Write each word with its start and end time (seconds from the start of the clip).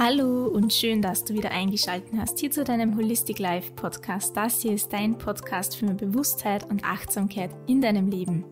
Hallo 0.00 0.46
und 0.46 0.72
schön, 0.72 1.02
dass 1.02 1.24
du 1.24 1.34
wieder 1.34 1.50
eingeschaltet 1.50 2.12
hast 2.16 2.38
hier 2.38 2.52
zu 2.52 2.62
deinem 2.62 2.96
Holistic 2.96 3.40
Life 3.40 3.72
Podcast. 3.72 4.36
Das 4.36 4.62
hier 4.62 4.74
ist 4.74 4.92
dein 4.92 5.18
Podcast 5.18 5.76
für 5.76 5.86
mehr 5.86 5.96
Bewusstheit 5.96 6.70
und 6.70 6.84
Achtsamkeit 6.84 7.50
in 7.66 7.80
deinem 7.80 8.08
Leben. 8.08 8.44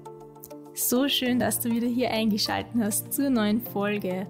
So 0.74 1.06
schön, 1.06 1.38
dass 1.38 1.60
du 1.60 1.70
wieder 1.70 1.86
hier 1.86 2.10
eingeschaltet 2.10 2.72
hast 2.80 3.12
zur 3.12 3.30
neuen 3.30 3.60
Folge, 3.60 4.26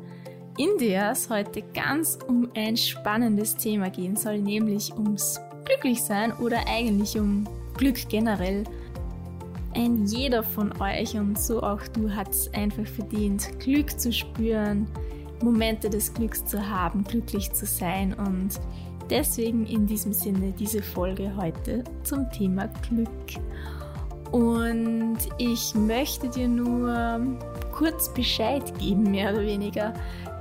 in 0.59 0.77
der 0.79 1.13
es 1.13 1.31
heute 1.31 1.63
ganz 1.73 2.19
um 2.29 2.51
ein 2.55 2.77
spannendes 2.77 3.57
Thema 3.57 3.89
gehen 3.89 4.17
soll, 4.17 4.39
nämlich 4.39 4.93
ums 4.93 5.41
Glücklichsein 5.65 6.35
oder 6.35 6.69
eigentlich 6.69 7.19
um 7.19 7.49
Glück 7.79 8.11
generell. 8.11 8.65
Ein 9.75 10.05
jeder 10.05 10.43
von 10.43 10.71
euch 10.83 11.17
und 11.17 11.39
so 11.39 11.63
auch 11.63 11.81
du 11.95 12.11
hat 12.11 12.29
es 12.29 12.53
einfach 12.53 12.87
verdient, 12.87 13.59
Glück 13.59 13.99
zu 13.99 14.13
spüren, 14.13 14.87
Momente 15.43 15.91
des 15.91 16.13
Glücks 16.15 16.45
zu 16.45 16.69
haben, 16.69 17.05
glücklich 17.05 17.53
zu 17.53 17.67
sein 17.67 18.15
und 18.15 18.61
deswegen 19.11 19.67
in 19.67 19.87
diesem 19.87 20.13
Sinne 20.13 20.53
diese 20.53 20.83
Folge 20.83 21.33
heute 21.37 21.85
zum 22.03 22.31
Thema 22.31 22.69
Glück. 22.89 23.09
Und 24.33 25.19
ich 25.39 25.75
möchte 25.75 26.29
dir 26.29 26.49
nur 26.49 27.21
kurz 27.73 28.13
Bescheid 28.13 28.77
geben, 28.79 29.11
mehr 29.11 29.33
oder 29.33 29.43
weniger, 29.43 29.95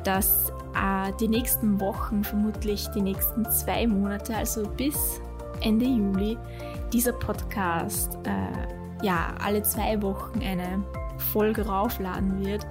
dass 0.03 0.51
äh, 0.75 1.12
die 1.20 1.27
nächsten 1.27 1.79
Wochen, 1.79 2.23
vermutlich 2.23 2.87
die 2.95 3.01
nächsten 3.01 3.49
zwei 3.51 3.85
Monate, 3.87 4.35
also 4.35 4.67
bis 4.67 5.21
Ende 5.62 5.85
Juli, 5.85 6.37
dieser 6.91 7.13
Podcast 7.13 8.17
äh, 8.23 9.05
ja 9.05 9.34
alle 9.43 9.62
zwei 9.63 10.01
Wochen 10.01 10.39
eine 10.39 10.84
Folge 11.31 11.65
raufladen 11.65 12.43
wird, 12.45 12.65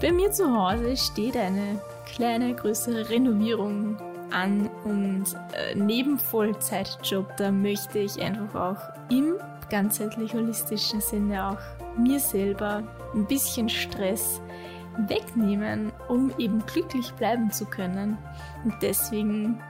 bei 0.00 0.12
mir 0.12 0.32
zu 0.32 0.50
Hause 0.50 0.96
steht 0.96 1.36
eine 1.36 1.80
kleine, 2.06 2.54
größere 2.54 3.10
Renovierung 3.10 3.98
an 4.30 4.70
und 4.84 5.24
äh, 5.52 5.74
neben 5.74 6.18
Vollzeitjob, 6.18 7.36
da 7.36 7.50
möchte 7.50 7.98
ich 7.98 8.20
einfach 8.20 8.54
auch 8.54 9.10
im 9.10 9.34
ganzheitlich 9.68 10.34
holistischen 10.34 11.00
Sinne 11.00 11.50
auch 11.50 11.98
mir 11.98 12.18
selber 12.18 12.82
ein 13.14 13.26
bisschen 13.26 13.68
Stress 13.68 14.40
wegnehmen, 15.08 15.92
um 16.08 16.32
eben 16.38 16.64
glücklich 16.66 17.12
bleiben 17.14 17.50
zu 17.50 17.64
können. 17.64 18.16
Und 18.64 18.74
deswegen, 18.82 19.60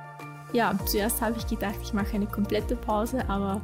ja, 0.52 0.74
zuerst 0.86 1.20
habe 1.20 1.36
ich 1.38 1.46
gedacht, 1.46 1.76
ich 1.82 1.92
mache 1.92 2.14
eine 2.14 2.26
komplette 2.26 2.76
Pause, 2.76 3.28
aber 3.28 3.60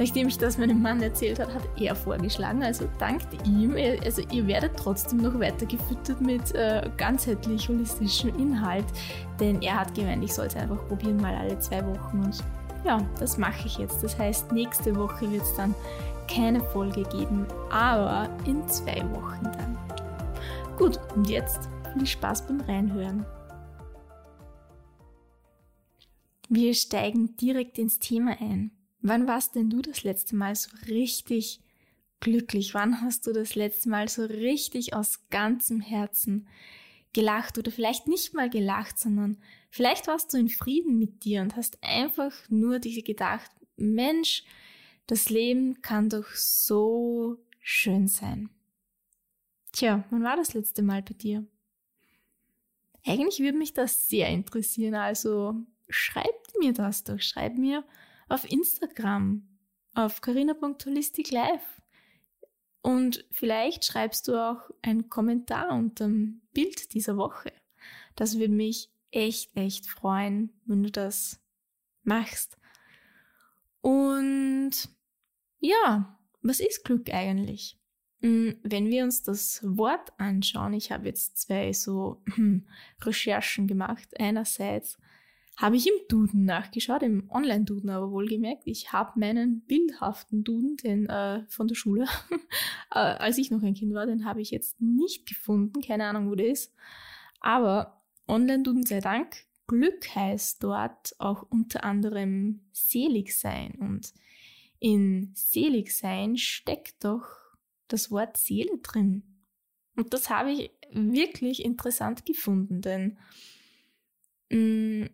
Nachdem 0.00 0.28
ich 0.28 0.38
das 0.38 0.56
meinem 0.56 0.80
Mann 0.80 1.02
erzählt 1.02 1.38
hat, 1.38 1.52
hat 1.52 1.68
er 1.78 1.94
vorgeschlagen, 1.94 2.62
also 2.62 2.88
dank 2.98 3.20
ihm, 3.44 3.76
also 4.02 4.22
ihr 4.32 4.46
werdet 4.46 4.74
trotzdem 4.74 5.18
noch 5.18 5.38
weiter 5.38 5.66
gefüttert 5.66 6.22
mit 6.22 6.54
äh, 6.54 6.88
ganzheitlich 6.96 7.68
holistischem 7.68 8.34
Inhalt, 8.38 8.86
denn 9.38 9.60
er 9.60 9.80
hat 9.80 9.94
gemeint, 9.94 10.24
ich 10.24 10.32
sollte 10.32 10.58
einfach 10.58 10.88
probieren, 10.88 11.18
mal 11.18 11.34
alle 11.34 11.58
zwei 11.58 11.84
Wochen 11.86 12.20
und 12.24 12.42
ja, 12.82 13.06
das 13.18 13.36
mache 13.36 13.66
ich 13.66 13.76
jetzt. 13.76 14.02
Das 14.02 14.18
heißt, 14.18 14.52
nächste 14.52 14.96
Woche 14.96 15.30
wird 15.30 15.42
es 15.42 15.54
dann 15.54 15.74
keine 16.34 16.60
Folge 16.60 17.02
geben, 17.02 17.44
aber 17.70 18.30
in 18.46 18.66
zwei 18.68 19.02
Wochen 19.10 19.42
dann. 19.42 19.78
Gut, 20.78 20.98
und 21.14 21.28
jetzt 21.28 21.68
viel 21.92 22.06
Spaß 22.06 22.46
beim 22.46 22.62
Reinhören. 22.62 23.26
Wir 26.48 26.72
steigen 26.72 27.36
direkt 27.36 27.76
ins 27.76 27.98
Thema 27.98 28.34
ein. 28.40 28.70
Wann 29.02 29.26
warst 29.26 29.54
denn 29.54 29.70
du 29.70 29.80
das 29.80 30.04
letzte 30.04 30.36
Mal 30.36 30.54
so 30.54 30.70
richtig 30.88 31.60
glücklich? 32.20 32.74
Wann 32.74 33.00
hast 33.00 33.26
du 33.26 33.32
das 33.32 33.54
letzte 33.54 33.88
Mal 33.88 34.08
so 34.08 34.24
richtig 34.24 34.94
aus 34.94 35.28
ganzem 35.30 35.80
Herzen 35.80 36.48
gelacht 37.12 37.58
oder 37.58 37.70
vielleicht 37.70 38.06
nicht 38.06 38.34
mal 38.34 38.50
gelacht, 38.50 38.98
sondern 38.98 39.38
vielleicht 39.70 40.06
warst 40.06 40.32
du 40.32 40.38
in 40.38 40.48
Frieden 40.48 40.98
mit 40.98 41.24
dir 41.24 41.42
und 41.42 41.56
hast 41.56 41.78
einfach 41.82 42.32
nur 42.48 42.78
dir 42.78 43.02
gedacht, 43.02 43.50
Mensch, 43.76 44.44
das 45.06 45.30
Leben 45.30 45.82
kann 45.82 46.08
doch 46.08 46.28
so 46.34 47.38
schön 47.60 48.06
sein. 48.06 48.50
Tja, 49.72 50.04
wann 50.10 50.22
war 50.22 50.36
das 50.36 50.54
letzte 50.54 50.82
Mal 50.82 51.02
bei 51.02 51.14
dir? 51.14 51.46
Eigentlich 53.04 53.40
würde 53.40 53.58
mich 53.58 53.72
das 53.72 54.08
sehr 54.08 54.28
interessieren, 54.28 54.94
also 54.94 55.54
schreib 55.88 56.34
mir 56.60 56.72
das 56.72 57.02
doch, 57.02 57.18
schreib 57.18 57.56
mir, 57.56 57.82
auf 58.30 58.50
Instagram, 58.50 59.46
auf 59.94 60.20
carina.holisticlife. 60.20 61.82
Und 62.82 63.26
vielleicht 63.30 63.84
schreibst 63.84 64.28
du 64.28 64.36
auch 64.36 64.70
einen 64.82 65.10
Kommentar 65.10 65.70
unter 65.72 66.06
dem 66.06 66.40
Bild 66.52 66.94
dieser 66.94 67.16
Woche. 67.16 67.52
Das 68.16 68.38
würde 68.38 68.54
mich 68.54 68.90
echt, 69.10 69.54
echt 69.56 69.86
freuen, 69.86 70.52
wenn 70.64 70.82
du 70.82 70.90
das 70.90 71.40
machst. 72.02 72.56
Und 73.82 74.72
ja, 75.58 76.18
was 76.42 76.60
ist 76.60 76.84
Glück 76.84 77.12
eigentlich? 77.12 77.78
Hm, 78.22 78.58
wenn 78.62 78.88
wir 78.88 79.04
uns 79.04 79.22
das 79.22 79.60
Wort 79.62 80.12
anschauen, 80.18 80.74
ich 80.74 80.92
habe 80.92 81.06
jetzt 81.06 81.38
zwei 81.38 81.72
so 81.72 82.22
Recherchen 83.02 83.66
gemacht. 83.66 84.08
Einerseits 84.18 84.98
habe 85.60 85.76
ich 85.76 85.86
im 85.86 85.92
Duden 86.08 86.46
nachgeschaut, 86.46 87.02
im 87.02 87.28
Online-Duden 87.30 87.90
aber 87.90 88.10
wohlgemerkt. 88.10 88.62
Ich 88.64 88.92
habe 88.92 89.20
meinen 89.20 89.60
bildhaften 89.60 90.42
Duden, 90.42 90.78
den 90.78 91.06
äh, 91.06 91.44
von 91.48 91.68
der 91.68 91.74
Schule, 91.74 92.06
äh, 92.94 92.98
als 92.98 93.36
ich 93.36 93.50
noch 93.50 93.62
ein 93.62 93.74
Kind 93.74 93.92
war, 93.92 94.06
den 94.06 94.24
habe 94.24 94.40
ich 94.40 94.50
jetzt 94.50 94.80
nicht 94.80 95.28
gefunden. 95.28 95.82
Keine 95.82 96.06
Ahnung, 96.06 96.30
wo 96.30 96.34
der 96.34 96.50
ist. 96.50 96.72
Aber 97.40 98.02
Online-Duden 98.26 98.86
sei 98.86 99.00
Dank. 99.00 99.44
Glück 99.66 100.14
heißt 100.14 100.64
dort 100.64 101.14
auch 101.18 101.42
unter 101.42 101.84
anderem 101.84 102.60
selig 102.72 103.38
sein. 103.38 103.74
Und 103.78 104.14
in 104.78 105.30
selig 105.34 105.94
sein 105.94 106.38
steckt 106.38 107.04
doch 107.04 107.26
das 107.86 108.10
Wort 108.10 108.38
Seele 108.38 108.78
drin. 108.82 109.24
Und 109.94 110.14
das 110.14 110.30
habe 110.30 110.52
ich 110.52 110.70
wirklich 110.90 111.62
interessant 111.62 112.24
gefunden, 112.24 112.80
denn 112.80 113.18
mh, 114.50 115.04
mm, 115.04 115.10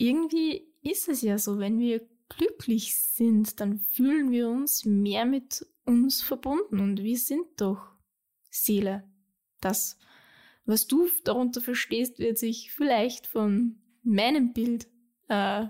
irgendwie 0.00 0.66
ist 0.82 1.08
es 1.08 1.20
ja 1.20 1.38
so, 1.38 1.58
wenn 1.58 1.78
wir 1.78 2.00
glücklich 2.30 2.96
sind, 2.96 3.60
dann 3.60 3.78
fühlen 3.78 4.30
wir 4.30 4.48
uns 4.48 4.84
mehr 4.84 5.26
mit 5.26 5.66
uns 5.84 6.22
verbunden 6.22 6.80
und 6.80 7.02
wir 7.02 7.18
sind 7.18 7.46
doch 7.58 7.82
Seele. 8.50 9.04
Das, 9.60 9.98
was 10.64 10.86
du 10.86 11.08
darunter 11.24 11.60
verstehst, 11.60 12.18
wird 12.18 12.38
sich 12.38 12.72
vielleicht 12.72 13.26
von 13.26 13.78
meinem 14.02 14.54
Bild, 14.54 14.88
äh, 15.28 15.66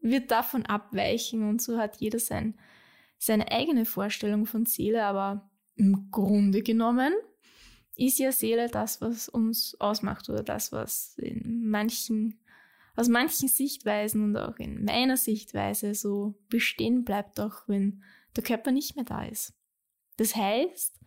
wird 0.00 0.30
davon 0.30 0.64
abweichen 0.64 1.46
und 1.46 1.60
so 1.60 1.76
hat 1.76 1.96
jeder 1.96 2.20
sein, 2.20 2.58
seine 3.18 3.50
eigene 3.50 3.84
Vorstellung 3.84 4.46
von 4.46 4.64
Seele, 4.64 5.04
aber 5.04 5.50
im 5.74 6.10
Grunde 6.10 6.62
genommen 6.62 7.12
ist 7.96 8.18
ja 8.18 8.32
Seele 8.32 8.68
das, 8.68 9.02
was 9.02 9.28
uns 9.28 9.76
ausmacht 9.78 10.28
oder 10.30 10.42
das, 10.42 10.72
was 10.72 11.18
in 11.18 11.68
manchen 11.68 12.40
aus 12.98 13.06
manchen 13.06 13.48
Sichtweisen 13.48 14.24
und 14.24 14.36
auch 14.36 14.56
in 14.56 14.84
meiner 14.84 15.16
Sichtweise 15.16 15.94
so 15.94 16.34
bestehen 16.48 17.04
bleibt, 17.04 17.38
auch 17.38 17.68
wenn 17.68 18.02
der 18.34 18.42
Körper 18.42 18.72
nicht 18.72 18.96
mehr 18.96 19.04
da 19.04 19.24
ist. 19.24 19.54
Das 20.16 20.34
heißt, 20.34 20.98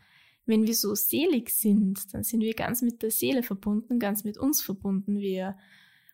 wenn 0.46 0.66
wir 0.66 0.74
so 0.74 0.96
selig 0.96 1.50
sind, 1.50 2.14
dann 2.14 2.24
sind 2.24 2.40
wir 2.40 2.54
ganz 2.54 2.82
mit 2.82 3.04
der 3.04 3.12
Seele 3.12 3.44
verbunden, 3.44 4.00
ganz 4.00 4.24
mit 4.24 4.38
uns 4.38 4.62
verbunden. 4.62 5.20
Wir 5.20 5.58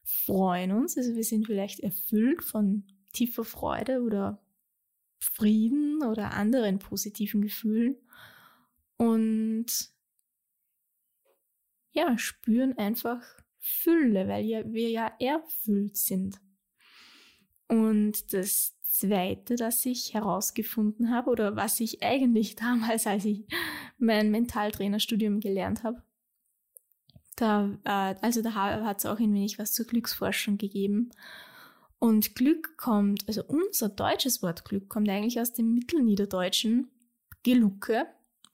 freuen 0.03 0.71
uns, 0.71 0.97
also 0.97 1.15
wir 1.15 1.23
sind 1.23 1.45
vielleicht 1.45 1.81
erfüllt 1.81 2.43
von 2.43 2.83
tiefer 3.13 3.43
Freude 3.43 4.01
oder 4.01 4.41
Frieden 5.19 6.01
oder 6.01 6.31
anderen 6.31 6.79
positiven 6.79 7.43
Gefühlen 7.43 7.97
und 8.97 9.91
ja, 11.91 12.17
spüren 12.17 12.75
einfach 12.79 13.21
Fülle, 13.67 14.27
weil 14.27 14.45
wir 14.71 14.89
ja 14.89 15.11
erfüllt 15.19 15.97
sind. 15.97 16.39
Und 17.67 18.33
das 18.33 18.79
Zweite, 18.83 19.55
das 19.55 19.85
ich 19.85 20.13
herausgefunden 20.13 21.11
habe, 21.11 21.29
oder 21.29 21.55
was 21.55 21.79
ich 21.79 22.01
eigentlich 22.01 22.55
damals, 22.55 23.05
als 23.05 23.25
ich 23.25 23.45
mein 23.97 24.31
Mentaltrainerstudium 24.31 25.39
gelernt 25.39 25.83
habe, 25.83 26.01
da, 27.35 27.69
äh, 27.83 28.15
also 28.21 28.41
da 28.41 28.53
hat 28.53 28.99
es 28.99 29.05
auch 29.05 29.19
ein 29.19 29.33
wenig 29.33 29.59
was 29.59 29.73
zur 29.73 29.85
Glücksforschung 29.85 30.57
gegeben. 30.57 31.11
Und 31.99 32.35
Glück 32.35 32.77
kommt, 32.77 33.27
also 33.27 33.43
unser 33.47 33.89
deutsches 33.89 34.41
Wort 34.41 34.65
Glück 34.65 34.89
kommt 34.89 35.09
eigentlich 35.09 35.39
aus 35.39 35.53
dem 35.53 35.73
Mittelniederdeutschen 35.73 36.89
Gelucke, 37.43 38.07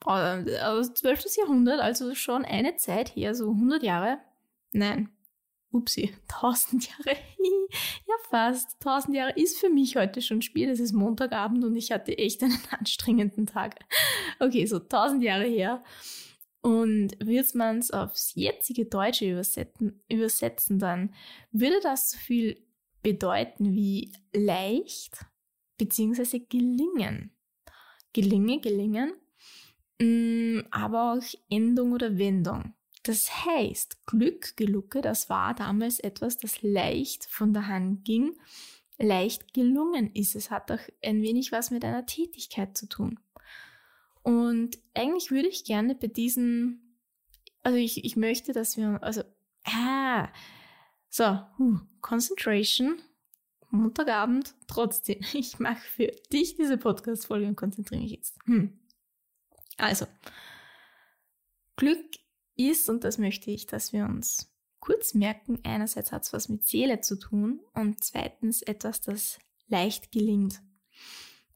äh, 0.06 0.60
aus 0.60 0.94
12. 0.94 1.36
Jahrhundert, 1.38 1.80
also 1.80 2.14
schon 2.14 2.44
eine 2.44 2.76
Zeit 2.76 3.16
her, 3.16 3.34
so 3.34 3.50
100 3.50 3.82
Jahre, 3.82 4.18
Nein. 4.74 5.08
Upsi, 5.70 6.12
tausend 6.28 6.88
Jahre. 6.88 7.16
ja, 8.06 8.14
fast. 8.28 8.80
Tausend 8.80 9.14
Jahre 9.14 9.32
ist 9.38 9.58
für 9.58 9.70
mich 9.70 9.96
heute 9.96 10.20
schon 10.20 10.42
Spiel. 10.42 10.68
Es 10.68 10.80
ist 10.80 10.92
Montagabend 10.92 11.64
und 11.64 11.76
ich 11.76 11.92
hatte 11.92 12.18
echt 12.18 12.42
einen 12.42 12.58
anstrengenden 12.70 13.46
Tag. 13.46 13.76
Okay, 14.40 14.66
so 14.66 14.80
tausend 14.80 15.22
Jahre 15.22 15.46
her. 15.46 15.82
Und 16.60 17.12
würde 17.20 17.48
man 17.54 17.78
es 17.78 17.90
aufs 17.90 18.34
jetzige 18.34 18.86
Deutsche 18.86 19.30
übersetzen, 19.30 20.02
übersetzen, 20.08 20.78
dann 20.78 21.14
würde 21.52 21.78
das 21.82 22.10
so 22.10 22.18
viel 22.18 22.66
bedeuten 23.02 23.74
wie 23.74 24.12
leicht 24.32 25.26
beziehungsweise 25.76 26.40
gelingen. 26.40 27.36
Gelinge, 28.14 28.60
gelingen, 28.60 29.12
mm, 30.00 30.60
aber 30.70 31.12
auch 31.12 31.34
Endung 31.50 31.92
oder 31.92 32.16
Wendung. 32.16 32.74
Das 33.04 33.44
heißt, 33.44 34.06
Glück, 34.06 34.56
Gelucke, 34.56 35.02
das 35.02 35.28
war 35.28 35.54
damals 35.54 36.00
etwas, 36.00 36.38
das 36.38 36.62
leicht 36.62 37.26
von 37.26 37.52
der 37.52 37.68
Hand 37.68 38.04
ging, 38.04 38.34
leicht 38.98 39.52
gelungen 39.52 40.10
ist. 40.14 40.34
Es 40.34 40.50
hat 40.50 40.72
auch 40.72 40.80
ein 41.02 41.20
wenig 41.20 41.52
was 41.52 41.70
mit 41.70 41.84
einer 41.84 42.06
Tätigkeit 42.06 42.76
zu 42.76 42.88
tun. 42.88 43.20
Und 44.22 44.78
eigentlich 44.94 45.30
würde 45.30 45.48
ich 45.48 45.64
gerne 45.64 45.94
bei 45.94 46.06
diesen, 46.06 46.98
also 47.62 47.76
ich, 47.76 48.06
ich 48.06 48.16
möchte, 48.16 48.54
dass 48.54 48.78
wir, 48.78 49.02
also, 49.02 49.22
ah, 49.66 50.30
so, 51.10 51.40
huh, 51.58 51.80
Concentration, 52.00 53.02
Montagabend, 53.68 54.54
trotzdem, 54.66 55.20
ich 55.34 55.58
mache 55.58 55.82
für 55.82 56.06
dich 56.32 56.56
diese 56.56 56.78
Podcast-Folge 56.78 57.48
und 57.48 57.56
konzentriere 57.56 58.00
mich 58.00 58.12
jetzt. 58.12 58.38
Hm. 58.46 58.78
Also, 59.76 60.06
Glück 61.76 62.23
ist, 62.56 62.88
und 62.88 63.04
das 63.04 63.18
möchte 63.18 63.50
ich, 63.50 63.66
dass 63.66 63.92
wir 63.92 64.04
uns 64.04 64.52
kurz 64.80 65.14
merken, 65.14 65.60
einerseits 65.62 66.12
hat 66.12 66.24
es 66.24 66.32
was 66.32 66.48
mit 66.48 66.66
Seele 66.66 67.00
zu 67.00 67.16
tun 67.18 67.60
und 67.72 68.04
zweitens 68.04 68.62
etwas, 68.62 69.00
das 69.00 69.38
leicht 69.68 70.12
gelingt. 70.12 70.60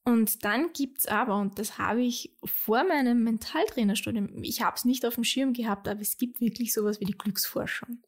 Und 0.04 0.44
dann 0.44 0.72
gibt 0.72 1.00
es 1.00 1.06
aber, 1.06 1.36
und 1.36 1.58
das 1.58 1.76
habe 1.76 2.00
ich 2.00 2.34
vor 2.42 2.84
meinem 2.84 3.22
Mentaltrainerstudium, 3.24 4.42
ich 4.42 4.62
habe 4.62 4.76
es 4.76 4.86
nicht 4.86 5.04
auf 5.04 5.16
dem 5.16 5.24
Schirm 5.24 5.52
gehabt, 5.52 5.86
aber 5.86 6.00
es 6.00 6.16
gibt 6.16 6.40
wirklich 6.40 6.72
sowas 6.72 7.00
wie 7.00 7.04
die 7.04 7.18
Glücksforschung. 7.18 8.02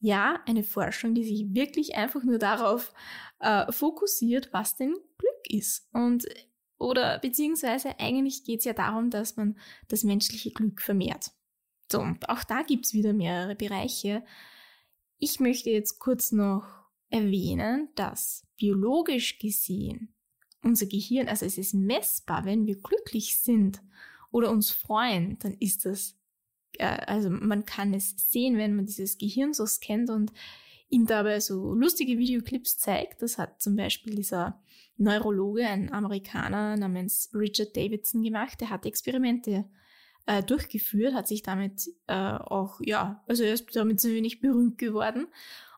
Ja, 0.00 0.42
eine 0.46 0.64
Forschung, 0.64 1.14
die 1.14 1.22
sich 1.22 1.54
wirklich 1.54 1.94
einfach 1.94 2.24
nur 2.24 2.38
darauf 2.38 2.92
äh, 3.38 3.70
fokussiert, 3.70 4.52
was 4.52 4.74
denn 4.74 4.94
Glück 5.18 5.48
ist. 5.48 5.88
Und 5.92 6.26
oder 6.78 7.20
beziehungsweise 7.20 7.98
eigentlich 8.00 8.42
geht 8.42 8.58
es 8.58 8.64
ja 8.64 8.72
darum, 8.72 9.10
dass 9.10 9.36
man 9.36 9.56
das 9.86 10.02
menschliche 10.02 10.50
Glück 10.50 10.82
vermehrt. 10.82 11.30
So, 11.90 12.00
und 12.00 12.28
auch 12.28 12.44
da 12.44 12.62
gibt 12.62 12.86
es 12.86 12.94
wieder 12.94 13.12
mehrere 13.12 13.54
Bereiche. 13.54 14.24
Ich 15.18 15.40
möchte 15.40 15.70
jetzt 15.70 15.98
kurz 15.98 16.32
noch 16.32 16.64
erwähnen, 17.10 17.88
dass 17.94 18.46
biologisch 18.56 19.38
gesehen 19.38 20.14
unser 20.64 20.86
Gehirn, 20.86 21.28
also 21.28 21.44
es 21.46 21.58
ist 21.58 21.74
messbar, 21.74 22.44
wenn 22.44 22.66
wir 22.66 22.80
glücklich 22.80 23.38
sind 23.38 23.82
oder 24.30 24.50
uns 24.50 24.70
freuen, 24.70 25.38
dann 25.40 25.54
ist 25.60 25.84
das, 25.84 26.16
äh, 26.78 26.86
also 26.86 27.30
man 27.30 27.64
kann 27.66 27.94
es 27.94 28.14
sehen, 28.16 28.56
wenn 28.56 28.74
man 28.74 28.86
dieses 28.86 29.18
Gehirn 29.18 29.52
so 29.52 29.66
scannt 29.66 30.10
und 30.10 30.32
ihm 30.88 31.06
dabei 31.06 31.40
so 31.40 31.74
lustige 31.74 32.18
Videoclips 32.18 32.78
zeigt. 32.78 33.22
Das 33.22 33.38
hat 33.38 33.60
zum 33.60 33.76
Beispiel 33.76 34.14
dieser 34.14 34.60
Neurologe, 34.96 35.66
ein 35.66 35.92
Amerikaner 35.92 36.76
namens 36.76 37.30
Richard 37.34 37.76
Davidson 37.76 38.22
gemacht. 38.22 38.60
Der 38.60 38.70
hat 38.70 38.86
Experimente 38.86 39.66
äh, 40.26 40.42
durchgeführt, 40.42 41.14
hat 41.14 41.28
sich 41.28 41.42
damit 41.42 41.88
äh, 42.06 42.14
auch, 42.14 42.80
ja, 42.80 43.22
also 43.26 43.42
er 43.42 43.54
ist 43.54 43.74
damit 43.74 44.00
so 44.00 44.08
wenig 44.08 44.40
berühmt 44.40 44.78
geworden. 44.78 45.26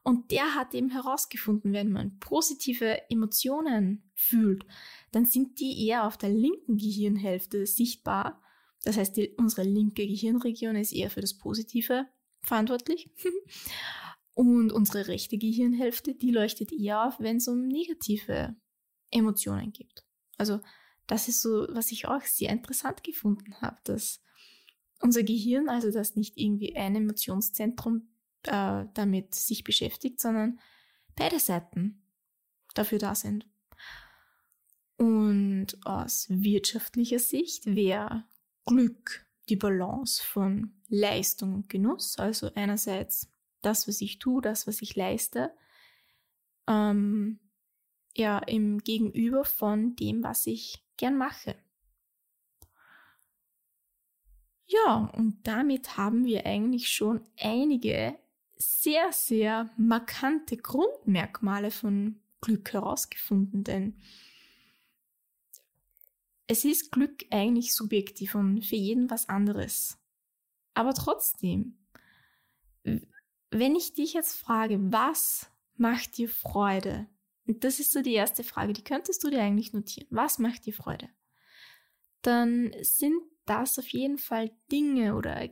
Und 0.02 0.30
der 0.30 0.54
hat 0.54 0.72
eben 0.72 0.90
herausgefunden, 0.90 1.72
wenn 1.72 1.90
man 1.90 2.18
positive 2.20 3.10
Emotionen 3.10 4.08
fühlt, 4.14 4.64
dann 5.10 5.26
sind 5.26 5.58
die 5.58 5.86
eher 5.86 6.06
auf 6.06 6.16
der 6.16 6.30
linken 6.30 6.76
Gehirnhälfte 6.76 7.66
sichtbar. 7.66 8.40
Das 8.84 8.96
heißt, 8.96 9.16
die, 9.16 9.34
unsere 9.36 9.64
linke 9.64 10.06
Gehirnregion 10.06 10.76
ist 10.76 10.92
eher 10.92 11.10
für 11.10 11.22
das 11.22 11.34
Positive 11.34 12.06
verantwortlich. 12.40 13.10
Und 14.34 14.70
unsere 14.70 15.08
rechte 15.08 15.38
Gehirnhälfte, 15.38 16.14
die 16.14 16.30
leuchtet 16.30 16.70
eher 16.70 17.04
auf, 17.04 17.18
wenn 17.18 17.38
es 17.38 17.48
um 17.48 17.66
negative 17.66 18.54
Emotionen 19.10 19.72
geht. 19.72 20.04
Also 20.36 20.60
das 21.06 21.26
ist 21.26 21.40
so, 21.40 21.66
was 21.70 21.90
ich 21.90 22.06
auch 22.06 22.22
sehr 22.22 22.50
interessant 22.50 23.02
gefunden 23.02 23.54
habe, 23.60 23.78
dass 23.84 24.20
unser 25.00 25.22
Gehirn, 25.22 25.68
also 25.68 25.90
dass 25.90 26.16
nicht 26.16 26.36
irgendwie 26.36 26.76
ein 26.76 26.96
Emotionszentrum 26.96 28.08
äh, 28.44 28.84
damit 28.94 29.34
sich 29.34 29.64
beschäftigt, 29.64 30.20
sondern 30.20 30.60
beide 31.16 31.38
Seiten 31.38 32.02
dafür 32.74 32.98
da 32.98 33.14
sind. 33.14 33.46
Und 34.96 35.76
aus 35.84 36.26
wirtschaftlicher 36.30 37.18
Sicht 37.18 37.66
wäre 37.66 38.24
Glück 38.64 39.26
die 39.48 39.56
Balance 39.56 40.22
von 40.24 40.72
Leistung 40.88 41.54
und 41.54 41.68
Genuss, 41.68 42.18
also 42.18 42.50
einerseits 42.54 43.28
das, 43.62 43.86
was 43.88 44.00
ich 44.00 44.18
tue, 44.18 44.40
das, 44.40 44.66
was 44.66 44.80
ich 44.82 44.96
leiste, 44.96 45.52
ähm, 46.66 47.40
ja, 48.16 48.38
im 48.38 48.78
Gegenüber 48.78 49.44
von 49.44 49.94
dem, 49.96 50.24
was 50.24 50.46
ich 50.46 50.84
gern 50.96 51.16
mache. 51.16 51.56
Ja, 54.66 55.10
und 55.16 55.46
damit 55.46 55.96
haben 55.96 56.24
wir 56.24 56.44
eigentlich 56.44 56.88
schon 56.88 57.20
einige 57.38 58.18
sehr, 58.56 59.12
sehr 59.12 59.70
markante 59.76 60.56
Grundmerkmale 60.56 61.70
von 61.70 62.20
Glück 62.40 62.72
herausgefunden, 62.72 63.64
denn 63.64 64.00
es 66.48 66.64
ist 66.64 66.92
Glück 66.92 67.24
eigentlich 67.30 67.74
subjektiv 67.74 68.34
und 68.34 68.64
für 68.64 68.76
jeden 68.76 69.10
was 69.10 69.28
anderes. 69.28 69.98
Aber 70.74 70.94
trotzdem, 70.94 71.78
wenn 72.82 73.76
ich 73.76 73.94
dich 73.94 74.14
jetzt 74.14 74.36
frage, 74.36 74.78
was 74.92 75.50
macht 75.76 76.18
dir 76.18 76.28
Freude? 76.28 77.06
Und 77.46 77.64
das 77.64 77.80
ist 77.80 77.92
so 77.92 78.02
die 78.02 78.14
erste 78.14 78.44
Frage, 78.44 78.72
die 78.72 78.84
könntest 78.84 79.22
du 79.22 79.30
dir 79.30 79.42
eigentlich 79.42 79.72
notieren. 79.72 80.08
Was 80.10 80.38
macht 80.38 80.66
dir 80.66 80.74
Freude? 80.74 81.08
Dann 82.22 82.72
sind 82.82 83.20
das 83.46 83.78
auf 83.78 83.88
jeden 83.88 84.18
Fall 84.18 84.50
Dinge 84.70 85.16
oder 85.16 85.42
äh, 85.42 85.50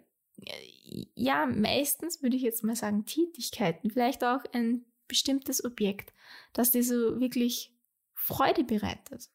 ja, 1.14 1.46
meistens 1.46 2.22
würde 2.22 2.36
ich 2.36 2.42
jetzt 2.42 2.64
mal 2.64 2.76
sagen 2.76 3.06
Tätigkeiten, 3.06 3.90
vielleicht 3.90 4.24
auch 4.24 4.44
ein 4.52 4.84
bestimmtes 5.08 5.64
Objekt, 5.64 6.12
das 6.52 6.70
dir 6.70 6.82
so 6.82 7.20
wirklich 7.20 7.72
Freude 8.14 8.64
bereitet. 8.64 9.30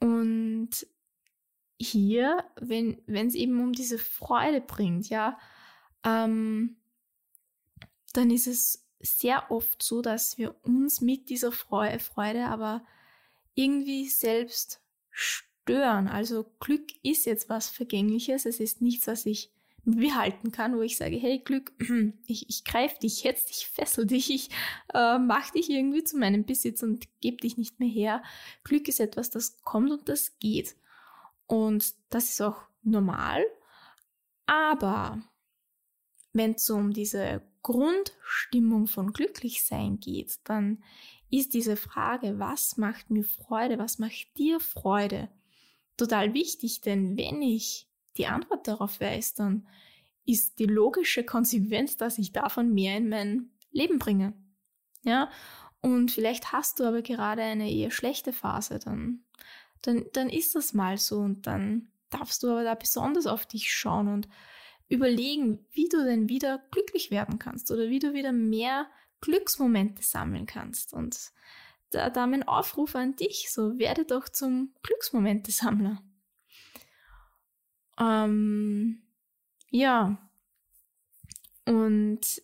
Und 0.00 0.70
hier, 1.78 2.44
wenn 2.60 2.98
es 3.08 3.34
eben 3.34 3.60
um 3.60 3.72
diese 3.72 3.98
Freude 3.98 4.60
bringt, 4.60 5.08
ja, 5.08 5.38
ähm, 6.04 6.76
dann 8.12 8.30
ist 8.30 8.46
es 8.46 8.86
sehr 9.00 9.50
oft 9.50 9.82
so, 9.82 10.00
dass 10.00 10.38
wir 10.38 10.56
uns 10.64 11.00
mit 11.00 11.28
dieser 11.28 11.52
Freude 11.52 12.46
aber 12.46 12.84
irgendwie 13.54 14.08
selbst 14.08 14.80
stören. 15.66 16.06
Also 16.06 16.46
Glück 16.60 16.92
ist 17.02 17.26
jetzt 17.26 17.48
was 17.48 17.68
Vergängliches. 17.68 18.46
Es 18.46 18.60
ist 18.60 18.80
nichts, 18.80 19.06
was 19.08 19.26
ich 19.26 19.52
behalten 19.84 20.50
kann, 20.50 20.76
wo 20.76 20.82
ich 20.82 20.96
sage, 20.96 21.16
hey 21.16 21.40
Glück, 21.40 21.72
ich, 22.26 22.48
ich 22.48 22.64
greife 22.64 22.98
dich 23.00 23.22
jetzt, 23.24 23.50
ich 23.50 23.68
fessel 23.68 24.06
dich, 24.06 24.30
ich 24.30 24.50
äh, 24.94 25.18
mach 25.18 25.50
dich 25.50 25.70
irgendwie 25.70 26.02
zu 26.02 26.18
meinem 26.18 26.44
Besitz 26.44 26.82
und 26.82 27.06
gebe 27.20 27.36
dich 27.36 27.56
nicht 27.56 27.78
mehr 27.78 27.88
her. 27.88 28.22
Glück 28.64 28.88
ist 28.88 29.00
etwas, 29.00 29.30
das 29.30 29.62
kommt 29.62 29.90
und 29.90 30.08
das 30.08 30.38
geht. 30.38 30.76
Und 31.46 31.94
das 32.10 32.30
ist 32.30 32.42
auch 32.42 32.62
normal. 32.82 33.44
Aber 34.46 35.22
wenn 36.32 36.52
es 36.52 36.68
um 36.70 36.92
diese 36.92 37.42
Grundstimmung 37.62 38.86
von 38.86 39.12
Glücklichsein 39.12 39.98
geht, 39.98 40.38
dann 40.44 40.82
ist 41.30 41.54
diese 41.54 41.76
Frage, 41.76 42.38
was 42.38 42.76
macht 42.76 43.10
mir 43.10 43.24
Freude, 43.24 43.78
was 43.78 43.98
macht 43.98 44.36
dir 44.36 44.60
Freude, 44.60 45.28
total 45.96 46.34
wichtig, 46.34 46.80
denn 46.80 47.16
wenn 47.16 47.42
ich 47.42 47.88
die 48.16 48.26
Antwort 48.26 48.66
darauf 48.68 49.00
weiß, 49.00 49.34
dann 49.34 49.66
ist 50.24 50.58
die 50.58 50.66
logische 50.66 51.24
Konsequenz, 51.24 51.96
dass 51.96 52.18
ich 52.18 52.32
davon 52.32 52.74
mehr 52.74 52.96
in 52.96 53.08
mein 53.08 53.50
Leben 53.70 53.98
bringe. 53.98 54.32
Ja, 55.02 55.30
und 55.80 56.10
vielleicht 56.10 56.52
hast 56.52 56.80
du 56.80 56.84
aber 56.84 57.02
gerade 57.02 57.42
eine 57.42 57.70
eher 57.70 57.90
schlechte 57.90 58.32
Phase, 58.32 58.78
dann, 58.78 59.24
dann, 59.82 60.04
dann 60.12 60.28
ist 60.28 60.54
das 60.54 60.74
mal 60.74 60.98
so 60.98 61.18
und 61.18 61.46
dann 61.46 61.92
darfst 62.10 62.42
du 62.42 62.50
aber 62.50 62.64
da 62.64 62.74
besonders 62.74 63.26
auf 63.26 63.46
dich 63.46 63.72
schauen 63.72 64.08
und 64.08 64.28
überlegen, 64.88 65.64
wie 65.72 65.88
du 65.88 66.04
denn 66.04 66.28
wieder 66.28 66.62
glücklich 66.70 67.10
werden 67.10 67.38
kannst 67.38 67.70
oder 67.70 67.88
wie 67.88 67.98
du 67.98 68.14
wieder 68.14 68.32
mehr 68.32 68.88
Glücksmomente 69.20 70.02
sammeln 70.02 70.46
kannst. 70.46 70.92
Und 70.92 71.32
da, 71.90 72.10
da 72.10 72.26
mein 72.26 72.46
Aufruf 72.46 72.94
an 72.94 73.16
dich, 73.16 73.50
so 73.50 73.78
werde 73.78 74.04
doch 74.04 74.28
zum 74.28 74.74
Glücksmomente-Sammler. 74.82 76.02
Ähm, 77.98 79.02
ja. 79.70 80.18
Und 81.64 82.42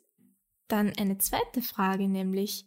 dann 0.68 0.92
eine 0.98 1.18
zweite 1.18 1.62
Frage, 1.62 2.08
nämlich, 2.08 2.66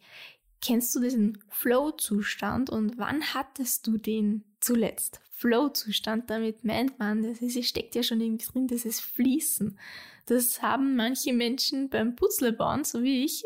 kennst 0.61 0.95
du 0.95 0.99
diesen 0.99 1.43
Flow-Zustand 1.49 2.69
und 2.69 2.97
wann 2.97 3.33
hattest 3.33 3.87
du 3.87 3.97
den 3.97 4.43
zuletzt. 4.65 5.21
Flow-Zustand, 5.31 6.29
damit 6.29 6.63
meint 6.63 6.97
man, 6.97 7.21
das 7.21 7.41
ist, 7.41 7.67
steckt 7.67 7.93
ja 7.95 8.03
schon 8.03 8.21
irgendwie 8.21 8.45
drin, 8.45 8.67
das 8.67 8.85
ist 8.85 9.01
Fließen. 9.01 9.77
Das 10.25 10.61
haben 10.61 10.95
manche 10.95 11.33
Menschen 11.33 11.89
beim 11.89 12.15
Puzzlebauen, 12.15 12.83
so 12.83 13.03
wie 13.03 13.25
ich, 13.25 13.43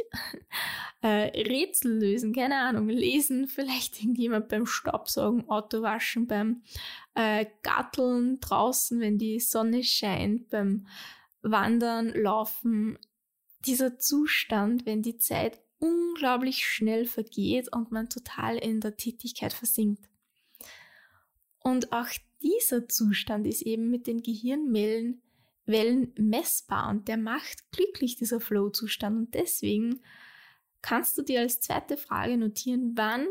äh, 1.01 1.27
Rätsel 1.41 1.99
lösen, 1.99 2.33
keine 2.33 2.55
Ahnung, 2.55 2.87
lesen, 2.87 3.47
vielleicht 3.47 3.99
irgendjemand 4.01 4.47
beim 4.47 4.65
Staubsaugen, 4.65 5.49
Autowaschen, 5.49 6.27
beim 6.27 6.61
äh, 7.15 7.47
Gatteln 7.63 8.39
draußen, 8.39 9.01
wenn 9.01 9.17
die 9.17 9.39
Sonne 9.39 9.83
scheint, 9.83 10.49
beim 10.49 10.87
Wandern, 11.41 12.13
Laufen. 12.13 12.97
Dieser 13.65 13.97
Zustand, 13.97 14.85
wenn 14.85 15.01
die 15.01 15.17
Zeit 15.17 15.59
unglaublich 15.79 16.65
schnell 16.65 17.05
vergeht 17.05 17.73
und 17.73 17.91
man 17.91 18.09
total 18.09 18.57
in 18.57 18.79
der 18.79 18.95
Tätigkeit 18.95 19.51
versinkt. 19.51 20.08
Und 21.59 21.91
auch 21.91 22.09
dieser 22.41 22.87
Zustand 22.87 23.45
ist 23.47 23.61
eben 23.61 23.89
mit 23.89 24.07
den 24.07 24.21
Gehirnwellen 24.21 25.21
Wellen 25.69 26.13
messbar 26.17 26.89
und 26.89 27.07
der 27.07 27.17
macht 27.17 27.71
glücklich 27.71 28.15
dieser 28.15 28.39
Flow-Zustand. 28.39 29.17
Und 29.17 29.33
deswegen 29.35 30.01
kannst 30.81 31.17
du 31.17 31.21
dir 31.21 31.41
als 31.41 31.61
zweite 31.61 31.95
Frage 31.95 32.37
notieren, 32.37 32.93
wann 32.95 33.27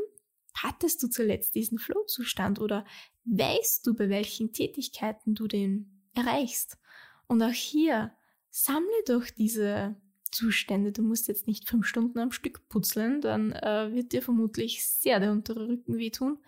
hattest 0.55 1.03
du 1.03 1.09
zuletzt 1.09 1.55
diesen 1.55 1.79
Flow-Zustand 1.79 2.61
oder 2.61 2.85
weißt 3.25 3.87
du, 3.87 3.95
bei 3.95 4.09
welchen 4.09 4.53
Tätigkeiten 4.53 5.35
du 5.35 5.47
den 5.47 6.03
erreichst? 6.15 6.79
Und 7.27 7.43
auch 7.43 7.53
hier 7.53 8.13
sammle 8.51 9.03
doch 9.07 9.25
diese 9.37 9.97
Zustände. 10.31 10.93
Du 10.93 11.03
musst 11.03 11.29
jetzt 11.29 11.47
nicht 11.47 11.69
fünf 11.69 11.87
Stunden 11.87 12.19
am 12.19 12.33
Stück 12.33 12.69
putzeln, 12.69 13.21
dann 13.21 13.53
äh, 13.53 13.93
wird 13.93 14.13
dir 14.13 14.23
vermutlich 14.23 14.85
sehr 14.87 15.21
der 15.21 15.33
untere 15.33 15.69
Rücken 15.69 15.99
wehtun. 15.99 16.39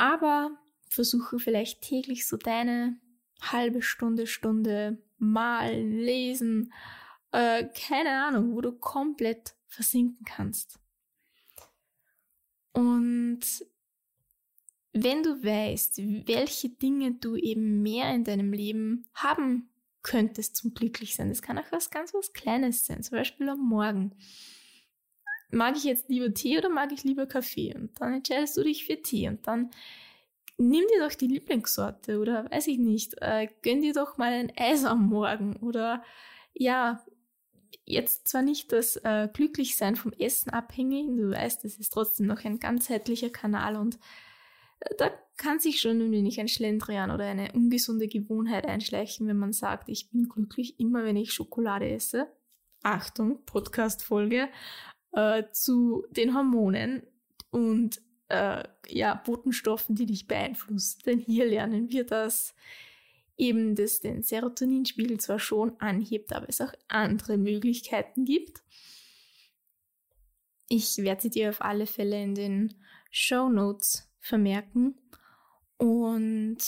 Aber 0.00 0.56
versuche 0.88 1.38
vielleicht 1.38 1.82
täglich 1.82 2.26
so 2.26 2.38
deine 2.38 2.98
halbe 3.42 3.82
Stunde, 3.82 4.26
Stunde 4.26 4.96
malen, 5.18 5.98
lesen, 5.98 6.72
äh, 7.32 7.66
keine 7.86 8.24
Ahnung, 8.24 8.54
wo 8.54 8.62
du 8.62 8.72
komplett 8.72 9.54
versinken 9.66 10.24
kannst. 10.24 10.80
Und 12.72 13.40
wenn 14.94 15.22
du 15.22 15.44
weißt, 15.44 15.98
welche 16.26 16.70
Dinge 16.70 17.16
du 17.16 17.36
eben 17.36 17.82
mehr 17.82 18.14
in 18.14 18.24
deinem 18.24 18.54
Leben 18.54 19.04
haben 19.12 19.68
könntest 20.00 20.56
zum 20.56 20.72
Glücklichsein, 20.72 21.28
das 21.28 21.42
kann 21.42 21.58
auch 21.58 21.70
was 21.72 21.90
ganz 21.90 22.14
was 22.14 22.32
Kleines 22.32 22.86
sein, 22.86 23.02
zum 23.02 23.18
Beispiel 23.18 23.50
am 23.50 23.60
Morgen. 23.60 24.16
Mag 25.50 25.76
ich 25.76 25.84
jetzt 25.84 26.08
lieber 26.08 26.32
Tee 26.32 26.58
oder 26.58 26.68
mag 26.68 26.92
ich 26.92 27.04
lieber 27.04 27.26
Kaffee? 27.26 27.74
Und 27.74 28.00
dann 28.00 28.14
entscheidest 28.14 28.56
du 28.56 28.62
dich 28.62 28.84
für 28.84 29.00
Tee 29.00 29.28
und 29.28 29.46
dann 29.46 29.70
nimm 30.60 30.84
dir 30.92 31.08
doch 31.08 31.14
die 31.14 31.26
Lieblingssorte 31.26 32.18
oder 32.18 32.50
weiß 32.50 32.66
ich 32.68 32.78
nicht, 32.78 33.14
äh, 33.20 33.48
gönn 33.62 33.80
dir 33.80 33.94
doch 33.94 34.18
mal 34.18 34.32
ein 34.32 34.52
Eis 34.56 34.84
am 34.84 35.06
Morgen 35.06 35.56
oder 35.56 36.04
ja, 36.52 37.02
jetzt 37.86 38.28
zwar 38.28 38.42
nicht 38.42 38.70
das 38.72 38.96
äh, 38.96 39.28
Glücklichsein 39.32 39.96
vom 39.96 40.12
Essen 40.12 40.50
abhängig, 40.50 41.06
du 41.16 41.30
weißt, 41.30 41.64
es 41.64 41.78
ist 41.78 41.92
trotzdem 41.92 42.26
noch 42.26 42.44
ein 42.44 42.58
ganzheitlicher 42.58 43.30
Kanal 43.30 43.76
und 43.76 43.98
äh, 44.80 44.94
da 44.98 45.10
kann 45.36 45.58
sich 45.58 45.80
schon 45.80 46.00
ein 46.00 46.12
wenig 46.12 46.38
ein 46.38 46.48
Schlendrian 46.48 47.10
oder 47.10 47.24
eine 47.24 47.52
ungesunde 47.52 48.08
Gewohnheit 48.08 48.66
einschleichen, 48.66 49.26
wenn 49.26 49.38
man 49.38 49.54
sagt, 49.54 49.88
ich 49.88 50.10
bin 50.10 50.28
glücklich 50.28 50.78
immer, 50.78 51.04
wenn 51.04 51.16
ich 51.16 51.32
Schokolade 51.32 51.88
esse. 51.88 52.30
Achtung, 52.82 53.44
Podcast-Folge 53.46 54.48
äh, 55.12 55.44
zu 55.52 56.06
den 56.10 56.34
Hormonen 56.34 57.02
und 57.50 58.00
äh, 58.28 58.62
ja, 58.88 59.14
Botenstoffen, 59.14 59.96
die 59.96 60.06
dich 60.06 60.26
beeinflussen. 60.26 61.00
Denn 61.04 61.18
hier 61.18 61.46
lernen 61.46 61.90
wir, 61.90 62.04
dass 62.04 62.54
eben 63.36 63.74
das 63.74 64.00
den 64.00 64.22
Serotoninspiegel 64.22 65.18
zwar 65.18 65.38
schon 65.38 65.78
anhebt, 65.80 66.32
aber 66.32 66.48
es 66.48 66.60
auch 66.60 66.72
andere 66.88 67.38
Möglichkeiten 67.38 68.24
gibt. 68.24 68.62
Ich 70.68 70.98
werde 70.98 71.22
sie 71.22 71.30
dir 71.30 71.50
auf 71.50 71.62
alle 71.62 71.86
Fälle 71.86 72.22
in 72.22 72.34
den 72.34 72.74
Show 73.10 73.48
Notes 73.48 74.08
vermerken 74.20 74.94
und 75.78 76.58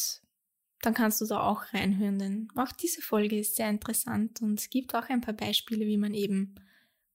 dann 0.81 0.95
kannst 0.95 1.21
du 1.21 1.27
da 1.27 1.41
auch 1.41 1.73
reinhören, 1.73 2.19
denn 2.19 2.49
auch 2.57 2.73
diese 2.73 3.03
Folge 3.03 3.39
ist 3.39 3.55
sehr 3.55 3.71
interessant 3.71 4.43
und 4.43 4.59
es 4.59 4.71
gibt 4.71 4.95
auch 4.97 5.09
ein 5.09 5.21
paar 5.21 5.35
Beispiele, 5.35 5.87
wie 5.87 5.99
man 5.99 6.15
eben 6.15 6.57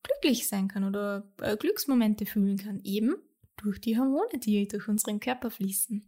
glücklich 0.03 0.47
sein 0.47 0.67
kann 0.67 0.83
oder 0.83 1.29
äh, 1.41 1.57
Glücksmomente 1.57 2.25
fühlen 2.25 2.57
kann, 2.57 2.81
eben 2.83 3.15
durch 3.57 3.79
die 3.79 3.97
Hormone, 3.97 4.39
die 4.39 4.67
durch 4.67 4.87
unseren 4.87 5.19
Körper 5.19 5.51
fließen. 5.51 6.05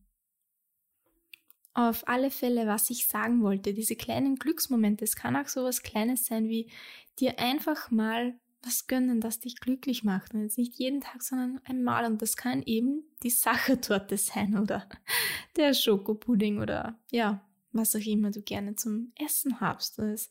Auf 1.73 2.07
alle 2.07 2.31
Fälle, 2.31 2.67
was 2.67 2.89
ich 2.89 3.07
sagen 3.07 3.41
wollte, 3.41 3.73
diese 3.73 3.95
kleinen 3.95 4.35
Glücksmomente, 4.35 5.03
es 5.05 5.15
kann 5.15 5.35
auch 5.35 5.47
so 5.47 5.63
was 5.63 5.83
Kleines 5.83 6.25
sein 6.25 6.49
wie 6.49 6.71
dir 7.19 7.39
einfach 7.39 7.91
mal 7.91 8.39
was 8.63 8.87
gönnen, 8.87 9.21
das 9.21 9.39
dich 9.39 9.59
glücklich 9.59 10.03
macht. 10.03 10.33
Und 10.33 10.41
jetzt 10.41 10.57
nicht 10.57 10.75
jeden 10.75 11.01
Tag, 11.01 11.21
sondern 11.21 11.61
einmal. 11.63 12.05
Und 12.05 12.21
das 12.21 12.35
kann 12.35 12.63
eben 12.63 13.03
die 13.23 13.29
Sachertorte 13.29 14.17
sein 14.17 14.57
oder 14.57 14.87
der 15.55 15.73
Schokopudding 15.73 16.59
oder 16.59 16.99
ja, 17.11 17.45
was 17.71 17.95
auch 17.95 18.05
immer 18.05 18.31
du 18.31 18.41
gerne 18.41 18.75
zum 18.75 19.11
Essen 19.15 19.59
hast. 19.59 19.99
Es 19.99 20.29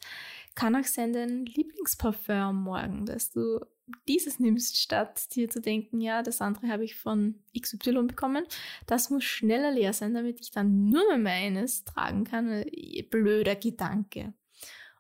kann 0.54 0.76
auch 0.76 0.84
sein 0.84 1.12
dein 1.12 1.46
Lieblingsparfum 1.46 2.34
am 2.34 2.62
Morgen, 2.62 3.06
dass 3.06 3.30
du 3.30 3.60
dieses 4.06 4.38
nimmst, 4.38 4.76
statt 4.76 5.34
dir 5.34 5.48
zu 5.48 5.60
denken, 5.60 6.00
ja, 6.00 6.22
das 6.22 6.40
andere 6.40 6.68
habe 6.68 6.84
ich 6.84 6.96
von 6.96 7.42
XY 7.58 8.04
bekommen. 8.04 8.44
Das 8.86 9.10
muss 9.10 9.24
schneller 9.24 9.70
leer 9.70 9.92
sein, 9.92 10.14
damit 10.14 10.40
ich 10.40 10.50
dann 10.50 10.88
nur 10.88 11.04
mehr 11.06 11.18
meines 11.18 11.84
tragen 11.84 12.24
kann. 12.24 12.64
Blöder 13.10 13.56
Gedanke. 13.56 14.34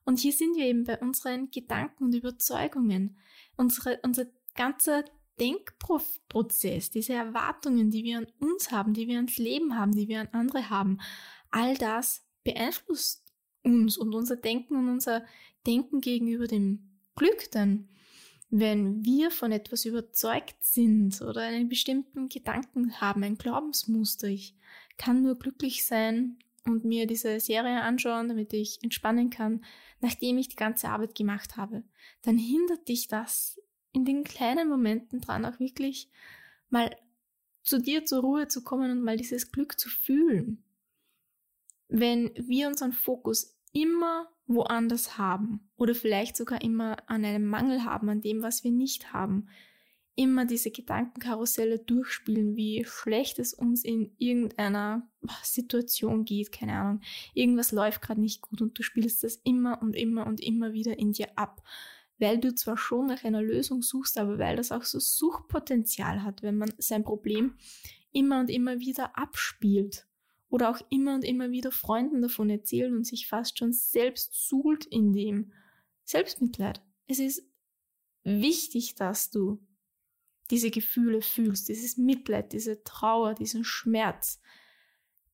Und 0.04 0.18
hier 0.20 0.32
sind 0.32 0.56
wir 0.56 0.64
eben 0.64 0.84
bei 0.84 0.98
unseren 0.98 1.50
Gedanken 1.50 2.04
und 2.04 2.14
Überzeugungen. 2.14 3.18
Unsere, 3.56 4.00
unser 4.02 4.26
ganzer 4.54 5.04
Denkprozess, 5.38 6.90
diese 6.90 7.12
Erwartungen, 7.12 7.90
die 7.90 8.04
wir 8.04 8.18
an 8.18 8.26
uns 8.38 8.72
haben, 8.72 8.94
die 8.94 9.06
wir 9.06 9.16
ans 9.16 9.36
Leben 9.36 9.76
haben, 9.76 9.92
die 9.92 10.08
wir 10.08 10.20
an 10.20 10.28
andere 10.32 10.70
haben, 10.70 10.98
all 11.50 11.76
das 11.76 12.27
beeinflusst 12.48 13.22
uns 13.62 13.98
und 13.98 14.14
unser 14.14 14.36
Denken 14.36 14.76
und 14.76 14.88
unser 14.88 15.24
Denken 15.66 16.00
gegenüber 16.00 16.46
dem 16.46 16.98
Glück, 17.14 17.50
denn 17.50 17.88
wenn 18.50 19.04
wir 19.04 19.30
von 19.30 19.52
etwas 19.52 19.84
überzeugt 19.84 20.64
sind 20.64 21.20
oder 21.20 21.42
einen 21.42 21.68
bestimmten 21.68 22.30
Gedanken 22.30 22.98
haben, 23.00 23.22
ein 23.22 23.36
Glaubensmuster, 23.36 24.28
ich 24.28 24.54
kann 24.96 25.22
nur 25.22 25.38
glücklich 25.38 25.84
sein 25.84 26.38
und 26.64 26.84
mir 26.84 27.06
diese 27.06 27.38
Serie 27.40 27.82
anschauen, 27.82 28.28
damit 28.28 28.54
ich 28.54 28.82
entspannen 28.82 29.28
kann, 29.28 29.62
nachdem 30.00 30.38
ich 30.38 30.48
die 30.48 30.56
ganze 30.56 30.88
Arbeit 30.88 31.14
gemacht 31.14 31.58
habe, 31.58 31.82
dann 32.22 32.38
hindert 32.38 32.88
dich 32.88 33.08
das 33.08 33.60
in 33.92 34.06
den 34.06 34.24
kleinen 34.24 34.70
Momenten 34.70 35.20
dran, 35.20 35.44
auch 35.44 35.60
wirklich 35.60 36.08
mal 36.70 36.96
zu 37.62 37.78
dir 37.78 38.06
zur 38.06 38.20
Ruhe 38.20 38.48
zu 38.48 38.64
kommen 38.64 38.90
und 38.90 39.02
mal 39.02 39.18
dieses 39.18 39.52
Glück 39.52 39.78
zu 39.78 39.90
fühlen. 39.90 40.64
Wenn 41.88 42.30
wir 42.36 42.68
unseren 42.68 42.92
Fokus 42.92 43.58
immer 43.72 44.28
woanders 44.48 45.18
haben 45.18 45.70
oder 45.76 45.94
vielleicht 45.94 46.36
sogar 46.36 46.62
immer 46.62 46.96
an 47.08 47.24
einem 47.24 47.46
Mangel 47.46 47.84
haben, 47.84 48.08
an 48.08 48.20
dem, 48.20 48.42
was 48.42 48.64
wir 48.64 48.72
nicht 48.72 49.12
haben. 49.12 49.48
Immer 50.14 50.46
diese 50.46 50.72
Gedankenkarusselle 50.72 51.78
durchspielen, 51.78 52.56
wie 52.56 52.84
schlecht 52.84 53.38
es 53.38 53.54
uns 53.54 53.84
in 53.84 54.10
irgendeiner 54.18 55.08
Situation 55.44 56.24
geht, 56.24 56.50
keine 56.50 56.72
Ahnung. 56.72 57.00
Irgendwas 57.34 57.70
läuft 57.70 58.02
gerade 58.02 58.20
nicht 58.20 58.42
gut 58.42 58.60
und 58.60 58.76
du 58.76 58.82
spielst 58.82 59.22
das 59.22 59.36
immer 59.44 59.80
und 59.80 59.94
immer 59.94 60.26
und 60.26 60.40
immer 60.40 60.72
wieder 60.72 60.98
in 60.98 61.12
dir 61.12 61.28
ab. 61.36 61.62
Weil 62.18 62.38
du 62.38 62.52
zwar 62.52 62.76
schon 62.76 63.06
nach 63.06 63.22
einer 63.22 63.42
Lösung 63.42 63.82
suchst, 63.82 64.18
aber 64.18 64.38
weil 64.40 64.56
das 64.56 64.72
auch 64.72 64.82
so 64.82 64.98
Suchpotenzial 64.98 66.24
hat, 66.24 66.42
wenn 66.42 66.58
man 66.58 66.72
sein 66.78 67.04
Problem 67.04 67.54
immer 68.10 68.40
und 68.40 68.50
immer 68.50 68.80
wieder 68.80 69.16
abspielt 69.16 70.08
oder 70.48 70.70
auch 70.70 70.80
immer 70.90 71.14
und 71.14 71.24
immer 71.24 71.50
wieder 71.50 71.70
Freunden 71.70 72.22
davon 72.22 72.50
erzählen 72.50 72.94
und 72.94 73.06
sich 73.06 73.26
fast 73.28 73.58
schon 73.58 73.72
selbst 73.72 74.34
suhlt 74.48 74.86
in 74.86 75.12
dem 75.12 75.52
Selbstmitleid. 76.04 76.80
Es 77.06 77.18
ist 77.18 77.42
wichtig, 78.24 78.94
dass 78.94 79.30
du 79.30 79.60
diese 80.50 80.70
Gefühle 80.70 81.20
fühlst, 81.20 81.68
dieses 81.68 81.98
Mitleid, 81.98 82.52
diese 82.52 82.82
Trauer, 82.82 83.34
diesen 83.34 83.64
Schmerz. 83.64 84.40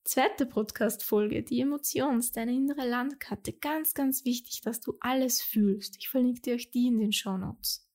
Zweite 0.03 0.45
Podcast-Folge, 0.45 1.41
die 1.43 1.61
Emotions, 1.61 2.31
deine 2.31 2.53
innere 2.53 2.87
Landkarte. 2.87 3.53
Ganz, 3.53 3.93
ganz 3.93 4.25
wichtig, 4.25 4.61
dass 4.61 4.81
du 4.81 4.97
alles 4.99 5.41
fühlst. 5.41 5.95
Ich 5.97 6.09
verlinke 6.09 6.41
dir 6.41 6.55
auch 6.55 6.71
die 6.73 6.87
in 6.87 6.99
den 6.99 7.13
Show 7.13 7.37
Notes. 7.37 7.89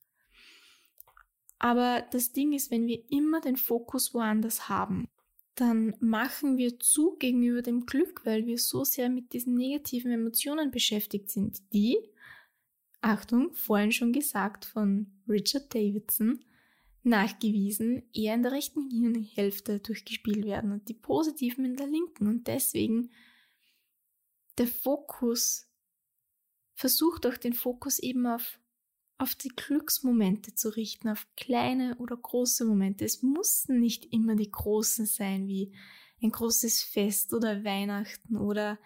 Aber 1.59 2.03
das 2.11 2.33
Ding 2.33 2.53
ist, 2.53 2.71
wenn 2.71 2.87
wir 2.87 3.05
immer 3.13 3.41
den 3.41 3.57
Fokus 3.57 4.15
woanders 4.15 4.69
haben, 4.69 5.09
dann 5.61 5.95
machen 6.01 6.57
wir 6.57 6.79
zu 6.79 7.17
gegenüber 7.17 7.61
dem 7.61 7.85
Glück, 7.85 8.25
weil 8.25 8.47
wir 8.47 8.57
so 8.57 8.85
sehr 8.85 9.11
mit 9.11 9.35
diesen 9.35 9.57
negativen 9.57 10.11
Emotionen 10.11 10.71
beschäftigt 10.71 11.31
sind, 11.31 11.61
die, 11.73 11.99
Achtung, 13.03 13.53
vorhin 13.55 13.93
schon 13.93 14.13
gesagt 14.13 14.65
von 14.65 15.13
Richard 15.29 15.75
Davidson, 15.75 16.45
nachgewiesen 17.03 18.03
eher 18.13 18.35
in 18.35 18.43
der 18.43 18.53
rechten 18.53 18.89
Hirnhälfte 18.91 19.81
durchgespielt 19.81 20.45
werden 20.45 20.73
und 20.73 20.89
die 20.89 20.95
positiven 20.95 21.65
in 21.65 21.77
der 21.77 21.87
linken. 21.87 22.27
Und 22.27 22.47
deswegen 22.47 23.11
der 24.59 24.67
Fokus, 24.67 25.67
versucht 26.75 27.27
auch 27.27 27.37
den 27.37 27.55
Fokus 27.55 27.99
eben 27.99 28.27
auf, 28.27 28.60
auf 29.21 29.35
die 29.35 29.51
Glücksmomente 29.51 30.55
zu 30.55 30.75
richten, 30.75 31.09
auf 31.09 31.27
kleine 31.37 31.97
oder 31.99 32.17
große 32.17 32.65
Momente. 32.65 33.05
Es 33.05 33.23
mussten 33.23 33.79
nicht 33.79 34.13
immer 34.13 34.35
die 34.35 34.51
großen 34.51 35.05
sein, 35.05 35.47
wie 35.47 35.73
ein 36.23 36.31
großes 36.31 36.83
Fest 36.83 37.35
oder 37.35 37.63
Weihnachten 37.63 38.39
oder 38.39 38.79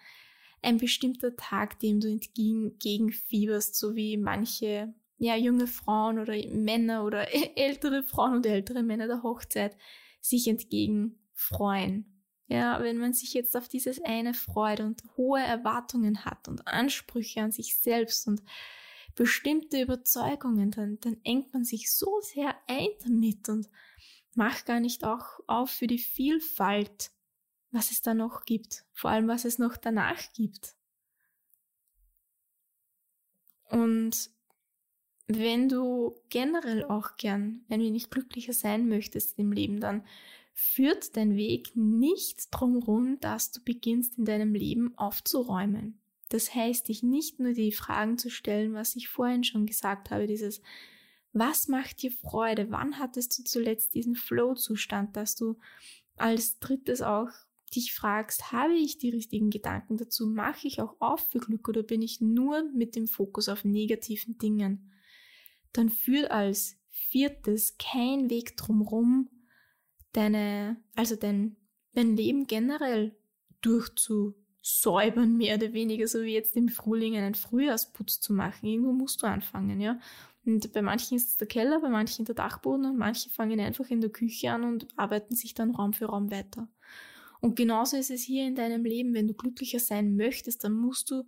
ein 0.61 0.77
bestimmter 0.77 1.35
Tag, 1.37 1.79
dem 1.79 2.01
du 2.01 2.09
entgegenfieberst, 2.09 3.75
so 3.75 3.95
wie 3.95 4.17
manche 4.17 4.93
ja, 5.17 5.37
junge 5.37 5.67
Frauen 5.67 6.19
oder 6.19 6.33
Männer 6.49 7.05
oder 7.05 7.33
ältere 7.57 8.03
Frauen 8.03 8.35
und 8.35 8.45
ältere 8.45 8.83
Männer 8.83 9.07
der 9.07 9.23
Hochzeit 9.23 9.77
sich 10.19 10.47
entgegen 10.49 11.17
freuen. 11.33 12.23
Ja, 12.47 12.83
wenn 12.83 12.97
man 12.97 13.13
sich 13.13 13.33
jetzt 13.33 13.55
auf 13.55 13.69
dieses 13.69 14.01
eine 14.03 14.33
freut 14.33 14.81
und 14.81 15.01
hohe 15.15 15.39
Erwartungen 15.39 16.25
hat 16.25 16.47
und 16.47 16.67
Ansprüche 16.67 17.41
an 17.41 17.51
sich 17.51 17.77
selbst 17.77 18.27
und 18.27 18.43
bestimmte 19.15 19.81
Überzeugungen, 19.81 20.71
dann, 20.71 20.99
dann 20.99 21.17
engt 21.23 21.53
man 21.53 21.63
sich 21.63 21.91
so 21.91 22.19
sehr 22.21 22.55
ein 22.67 22.89
damit 23.03 23.49
und 23.49 23.69
macht 24.35 24.65
gar 24.65 24.79
nicht 24.79 25.03
auch 25.03 25.39
auf 25.47 25.71
für 25.71 25.87
die 25.87 25.99
Vielfalt, 25.99 27.11
was 27.71 27.91
es 27.91 28.01
da 28.01 28.13
noch 28.13 28.45
gibt, 28.45 28.85
vor 28.93 29.09
allem 29.09 29.27
was 29.27 29.45
es 29.45 29.57
noch 29.57 29.77
danach 29.77 30.21
gibt. 30.33 30.75
Und 33.69 34.29
wenn 35.27 35.69
du 35.69 36.21
generell 36.29 36.85
auch 36.85 37.17
gern 37.17 37.65
ein 37.69 37.81
wenig 37.81 38.09
glücklicher 38.09 38.53
sein 38.53 38.87
möchtest 38.87 39.39
im 39.39 39.51
Leben, 39.51 39.79
dann 39.79 40.05
führt 40.53 41.17
dein 41.17 41.35
Weg 41.35 41.75
nicht 41.75 42.47
drum 42.51 42.77
rum, 42.77 43.19
dass 43.19 43.51
du 43.51 43.61
beginnst 43.61 44.17
in 44.17 44.25
deinem 44.25 44.53
Leben 44.53 44.97
aufzuräumen. 44.97 45.99
Das 46.29 46.53
heißt, 46.53 46.87
dich 46.87 47.03
nicht 47.03 47.39
nur 47.39 47.53
die 47.53 47.71
Fragen 47.71 48.17
zu 48.17 48.29
stellen, 48.29 48.73
was 48.73 48.95
ich 48.95 49.07
vorhin 49.07 49.43
schon 49.43 49.65
gesagt 49.65 50.09
habe, 50.09 50.27
dieses 50.27 50.61
was 51.37 51.67
macht 51.67 52.01
dir 52.01 52.11
Freude? 52.11 52.71
Wann 52.71 52.97
hattest 52.97 53.37
du 53.37 53.43
zuletzt 53.43 53.93
diesen 53.93 54.15
Flow-Zustand, 54.15 55.17
dass 55.17 55.35
du 55.35 55.57
als 56.15 56.59
drittes 56.59 57.01
auch 57.01 57.27
dich 57.75 57.93
fragst, 57.93 58.53
habe 58.53 58.73
ich 58.73 58.97
die 58.99 59.09
richtigen 59.09 59.49
Gedanken 59.49 59.97
dazu? 59.97 60.27
Mache 60.27 60.65
ich 60.65 60.79
auch 60.79 60.95
auf 60.99 61.19
für 61.19 61.39
Glück 61.39 61.67
oder 61.67 61.83
bin 61.83 62.01
ich 62.01 62.21
nur 62.21 62.63
mit 62.71 62.95
dem 62.95 63.07
Fokus 63.07 63.49
auf 63.49 63.65
negativen 63.65 64.37
Dingen? 64.37 64.93
dann 65.77 65.89
führt 65.89 66.31
als 66.31 66.77
viertes 66.89 67.77
kein 67.77 68.29
Weg 68.29 68.57
drumherum, 68.57 69.29
deine, 70.13 70.81
also 70.95 71.15
dein, 71.15 71.57
dein 71.93 72.15
Leben 72.15 72.47
generell 72.47 73.15
durchzusäubern, 74.65 75.37
mehr 75.37 75.57
oder 75.57 75.73
weniger, 75.73 76.07
so 76.07 76.23
wie 76.23 76.33
jetzt 76.33 76.55
im 76.55 76.69
Frühling 76.69 77.15
einen 77.15 77.35
Frühjahrsputz 77.35 78.19
zu 78.19 78.33
machen. 78.33 78.65
Irgendwo 78.65 78.91
musst 78.91 79.21
du 79.21 79.27
anfangen, 79.27 79.79
ja. 79.79 79.99
Und 80.45 80.71
bei 80.73 80.81
manchen 80.81 81.15
ist 81.17 81.29
es 81.29 81.37
der 81.37 81.47
Keller, 81.47 81.79
bei 81.81 81.89
manchen 81.89 82.25
der 82.25 82.35
Dachboden 82.35 82.85
und 82.85 82.97
manche 82.97 83.29
fangen 83.29 83.59
einfach 83.59 83.89
in 83.89 84.01
der 84.01 84.11
Küche 84.11 84.51
an 84.51 84.63
und 84.63 84.87
arbeiten 84.95 85.35
sich 85.35 85.53
dann 85.53 85.71
Raum 85.71 85.93
für 85.93 86.05
Raum 86.05 86.31
weiter. 86.31 86.67
Und 87.41 87.55
genauso 87.55 87.97
ist 87.97 88.11
es 88.11 88.23
hier 88.23 88.45
in 88.45 88.55
deinem 88.55 88.83
Leben. 88.83 89.13
Wenn 89.13 89.27
du 89.27 89.33
glücklicher 89.33 89.79
sein 89.79 90.15
möchtest, 90.15 90.63
dann 90.63 90.73
musst 90.73 91.11
du 91.11 91.23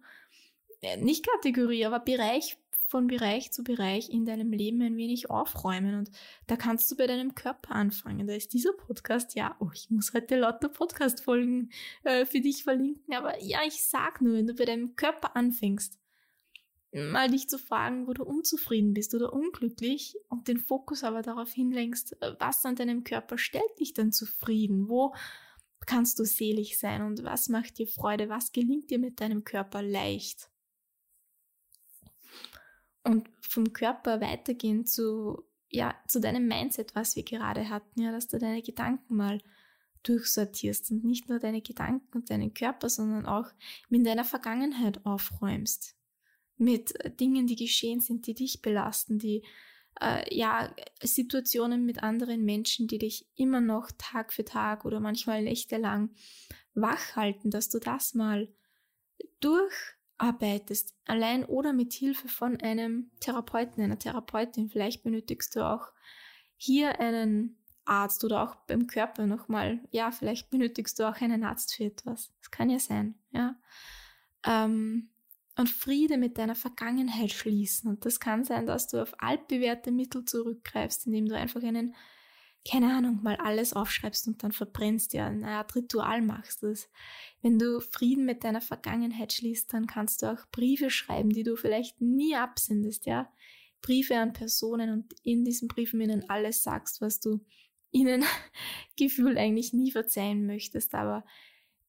äh, 0.82 0.98
nicht 0.98 1.28
Kategorie, 1.28 1.86
aber 1.86 2.00
Bereich 2.00 2.58
von 2.88 3.08
Bereich 3.08 3.52
zu 3.52 3.64
Bereich 3.64 4.10
in 4.10 4.26
deinem 4.26 4.52
Leben 4.52 4.82
ein 4.82 4.98
wenig 4.98 5.30
aufräumen. 5.30 5.96
Und 5.96 6.10
da 6.48 6.56
kannst 6.56 6.90
du 6.90 6.96
bei 6.96 7.06
deinem 7.06 7.36
Körper 7.36 7.72
anfangen. 7.72 8.28
Da 8.28 8.34
ist 8.34 8.54
dieser 8.54 8.74
Podcast, 8.74 9.36
ja, 9.36 9.56
oh, 9.60 9.70
ich 9.74 9.90
muss 9.90 10.14
heute 10.14 10.40
lauter 10.40 10.70
Podcast-Folgen 10.70 11.70
äh, 12.04 12.26
für 12.26 12.40
dich 12.40 12.64
verlinken. 12.64 13.14
Aber 13.14 13.42
ja, 13.44 13.60
ich 13.68 13.84
sag 13.84 14.22
nur, 14.22 14.34
wenn 14.34 14.48
du 14.48 14.56
bei 14.56 14.66
deinem 14.66 14.96
Körper 14.96 15.36
anfängst, 15.36 16.00
mal 16.94 17.30
dich 17.30 17.50
zu 17.50 17.60
fragen, 17.60 18.08
wo 18.08 18.14
du 18.14 18.24
unzufrieden 18.24 18.94
bist 18.94 19.14
oder 19.14 19.34
unglücklich 19.34 20.16
und 20.30 20.48
den 20.48 20.58
Fokus 20.58 21.04
aber 21.04 21.22
darauf 21.22 21.52
hinlenkst, 21.52 22.22
äh, 22.22 22.36
was 22.40 22.66
an 22.66 22.76
deinem 22.76 23.04
Körper 23.04 23.38
stellt 23.38 23.80
dich 23.80 23.94
dann 23.94 24.12
zufrieden? 24.12 24.88
Wo 24.88 25.14
kannst 25.86 26.20
du 26.20 26.24
selig 26.24 26.80
sein 26.80 27.02
und 27.02 27.24
was 27.24 27.50
macht 27.50 27.78
dir 27.78 27.88
Freude? 27.88 28.30
Was 28.30 28.52
gelingt 28.52 28.90
dir 28.90 29.00
mit 29.00 29.20
deinem 29.20 29.44
Körper 29.44 29.82
leicht? 29.82 30.50
Und 33.08 33.30
vom 33.42 33.74
Körper 33.74 34.22
weitergehen 34.22 34.86
zu, 34.86 35.44
ja, 35.70 35.96
zu 36.08 36.20
deinem 36.20 36.48
Mindset, 36.48 36.96
was 36.96 37.16
wir 37.16 37.24
gerade 37.24 37.70
hatten, 37.70 38.02
ja, 38.02 38.12
dass 38.12 38.28
du 38.28 38.38
deine 38.38 38.62
Gedanken 38.62 39.16
mal 39.16 39.40
durchsortierst 40.04 40.92
und 40.92 41.04
nicht 41.04 41.30
nur 41.30 41.40
deine 41.40 41.62
Gedanken 41.62 42.18
und 42.18 42.30
deinen 42.30 42.54
Körper, 42.54 42.90
sondern 42.90 43.26
auch 43.26 43.48
mit 43.90 44.06
deiner 44.06 44.24
Vergangenheit 44.24 45.06
aufräumst. 45.06 45.96
Mit 46.58 46.94
Dingen, 47.20 47.48
die 47.48 47.56
geschehen 47.56 48.00
sind, 48.00 48.28
die 48.28 48.34
dich 48.34 48.62
belasten, 48.62 49.20
die, 49.20 49.44
äh, 50.02 50.24
ja, 50.36 50.74
Situationen 51.02 51.86
mit 51.86 52.04
anderen 52.04 52.44
Menschen, 52.44 52.88
die 52.88 52.98
dich 52.98 53.28
immer 53.36 53.62
noch 53.62 53.92
Tag 53.98 54.34
für 54.34 54.46
Tag 54.46 54.86
oder 54.86 55.00
manchmal 55.00 55.44
nächtelang 55.44 56.12
wach 56.74 57.16
halten, 57.16 57.52
dass 57.52 57.70
du 57.70 57.80
das 57.80 58.14
mal 58.14 58.48
durch 59.40 59.97
arbeitest, 60.18 60.94
allein 61.06 61.46
oder 61.46 61.74
mit 61.74 61.94
Hilfe 61.94 62.28
von 62.28 62.60
einem 62.62 63.12
Therapeuten, 63.20 63.84
einer 63.84 64.00
Therapeutin. 64.00 64.70
Vielleicht 64.70 65.04
benötigst 65.04 65.56
du 65.56 65.66
auch 65.66 65.92
hier 66.56 67.00
einen 67.00 67.58
Arzt 67.86 68.24
oder 68.24 68.44
auch 68.44 68.56
beim 68.68 68.88
Körper 68.88 69.26
nochmal. 69.26 69.80
Ja, 69.92 70.12
vielleicht 70.12 70.50
benötigst 70.50 71.00
du 71.00 71.08
auch 71.08 71.22
einen 71.22 71.44
Arzt 71.44 71.76
für 71.76 71.86
etwas. 71.86 72.34
Das 72.40 72.52
kann 72.52 72.70
ja 72.70 72.80
sein, 72.80 73.16
ja. 73.32 73.56
Ähm, 74.46 75.10
und 75.58 75.70
Friede 75.70 76.18
mit 76.18 76.38
deiner 76.38 76.56
Vergangenheit 76.56 77.32
schließen. 77.32 77.90
Und 77.90 78.06
das 78.06 78.20
kann 78.20 78.44
sein, 78.44 78.68
dass 78.68 78.88
du 78.88 79.02
auf 79.02 79.14
altbewährte 79.18 79.92
Mittel 79.92 80.24
zurückgreifst, 80.24 81.08
indem 81.08 81.28
du 81.28 81.36
einfach 81.36 81.64
einen 81.64 81.96
keine 82.70 82.94
Ahnung, 82.96 83.22
mal 83.24 83.36
alles 83.38 83.74
aufschreibst 83.74 84.28
und 84.28 84.44
dann 84.44 84.52
verbrennst, 84.52 85.14
ja, 85.14 85.28
eine 85.28 85.48
Art 85.48 85.76
Ritual 85.76 86.22
machst 86.22 86.64
das. 86.64 86.90
Wenn 87.42 87.60
du 87.60 87.80
Frieden 87.80 88.26
mit 88.26 88.44
deiner 88.44 88.62
Vergangenheit 88.62 89.34
schließt, 89.34 89.72
dann 89.74 89.88
kannst 89.88 90.22
du 90.22 90.32
auch 90.32 90.46
Briefe 90.52 90.90
schreiben, 90.90 91.30
die 91.30 91.44
du 91.44 91.56
vielleicht 91.56 92.02
nie 92.02 92.36
absendest, 92.36 93.06
ja. 93.06 93.32
Briefe 93.82 94.18
an 94.18 94.34
Personen 94.34 94.92
und 94.92 95.14
in 95.24 95.46
diesen 95.46 95.68
Briefen 95.68 96.02
ihnen 96.02 96.30
alles 96.30 96.64
sagst, 96.64 97.00
was 97.00 97.20
du 97.20 97.40
ihnen 97.92 98.24
gefühlt 98.98 99.38
eigentlich 99.38 99.72
nie 99.74 99.92
verzeihen 99.92 100.46
möchtest, 100.46 100.94
aber 100.94 101.24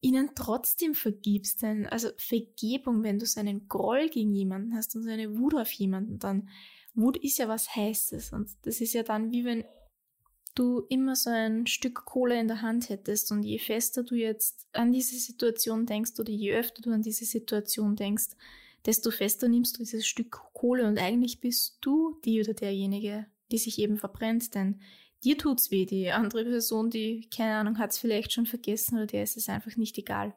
ihnen 0.00 0.30
trotzdem 0.34 0.94
vergibst. 0.94 1.62
Denn, 1.62 1.86
also 1.86 2.10
Vergebung, 2.18 3.02
wenn 3.02 3.18
du 3.18 3.26
so 3.26 3.40
einen 3.40 3.68
Groll 3.68 4.08
gegen 4.10 4.32
jemanden 4.32 4.74
hast 4.74 4.94
und 4.94 5.02
so 5.02 5.10
eine 5.10 5.38
Wut 5.38 5.54
auf 5.54 5.72
jemanden, 5.72 6.18
dann 6.18 6.48
Wut 6.94 7.16
ist 7.16 7.38
ja 7.38 7.48
was 7.48 7.74
Heißes 7.74 8.32
und 8.32 8.50
das 8.62 8.80
ist 8.80 8.92
ja 8.92 9.02
dann 9.02 9.30
wie 9.30 9.44
wenn 9.44 9.64
du 10.58 10.80
immer 10.88 11.16
so 11.16 11.30
ein 11.30 11.66
Stück 11.66 12.04
Kohle 12.04 12.38
in 12.38 12.48
der 12.48 12.62
Hand 12.62 12.88
hättest 12.88 13.30
und 13.32 13.42
je 13.42 13.58
fester 13.58 14.02
du 14.02 14.14
jetzt 14.14 14.66
an 14.72 14.92
diese 14.92 15.16
Situation 15.16 15.86
denkst 15.86 16.18
oder 16.18 16.30
je 16.30 16.54
öfter 16.54 16.82
du 16.82 16.90
an 16.90 17.02
diese 17.02 17.24
Situation 17.24 17.96
denkst, 17.96 18.30
desto 18.86 19.10
fester 19.10 19.48
nimmst 19.48 19.76
du 19.76 19.78
dieses 19.80 20.06
Stück 20.06 20.30
Kohle 20.52 20.86
und 20.86 20.98
eigentlich 20.98 21.40
bist 21.40 21.78
du 21.80 22.18
die 22.24 22.40
oder 22.40 22.54
derjenige, 22.54 23.26
die 23.50 23.58
sich 23.58 23.78
eben 23.78 23.96
verbrennt, 23.96 24.54
denn 24.54 24.80
dir 25.24 25.38
tut's 25.38 25.70
weh, 25.70 25.86
die 25.86 26.10
andere 26.10 26.44
Person, 26.44 26.90
die, 26.90 27.28
keine 27.34 27.54
Ahnung, 27.54 27.78
hat's 27.78 27.98
vielleicht 27.98 28.32
schon 28.32 28.46
vergessen 28.46 28.96
oder 28.96 29.06
der 29.06 29.22
ist 29.22 29.36
es 29.36 29.48
einfach 29.48 29.76
nicht 29.76 29.98
egal. 29.98 30.34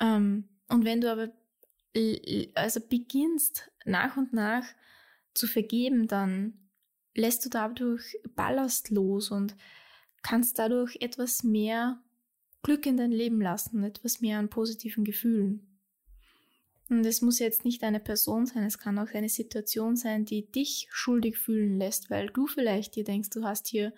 Ähm, 0.00 0.48
und 0.68 0.84
wenn 0.84 1.00
du 1.00 1.10
aber 1.10 1.32
also 2.54 2.80
beginnst 2.80 3.70
nach 3.84 4.16
und 4.16 4.32
nach 4.32 4.66
zu 5.32 5.46
vergeben, 5.46 6.08
dann 6.08 6.65
lässt 7.16 7.44
du 7.44 7.48
dadurch 7.48 8.18
Ballast 8.34 8.90
los 8.90 9.30
und 9.30 9.56
kannst 10.22 10.58
dadurch 10.58 10.96
etwas 11.00 11.42
mehr 11.42 12.02
Glück 12.62 12.86
in 12.86 12.96
dein 12.96 13.12
Leben 13.12 13.40
lassen, 13.40 13.84
etwas 13.84 14.20
mehr 14.20 14.38
an 14.38 14.50
positiven 14.50 15.04
Gefühlen. 15.04 15.78
Und 16.88 17.04
es 17.04 17.20
muss 17.20 17.38
jetzt 17.38 17.64
nicht 17.64 17.82
eine 17.82 18.00
Person 18.00 18.46
sein, 18.46 18.64
es 18.64 18.78
kann 18.78 18.98
auch 18.98 19.12
eine 19.12 19.28
Situation 19.28 19.96
sein, 19.96 20.24
die 20.24 20.50
dich 20.50 20.88
schuldig 20.90 21.38
fühlen 21.38 21.78
lässt, 21.78 22.10
weil 22.10 22.28
du 22.28 22.46
vielleicht 22.46 22.94
dir 22.94 23.04
denkst, 23.04 23.30
du 23.30 23.42
hast 23.44 23.66
hier, 23.66 23.92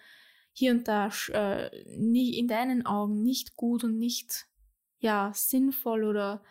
hier 0.53 0.73
und 0.73 0.89
da 0.89 1.11
äh, 1.29 1.69
in 1.85 2.49
deinen 2.49 2.87
Augen 2.87 3.23
nicht 3.23 3.57
gut 3.57 3.85
und 3.85 3.99
nicht 3.99 4.47
ja 4.99 5.33
sinnvoll 5.35 6.05
oder 6.05 6.43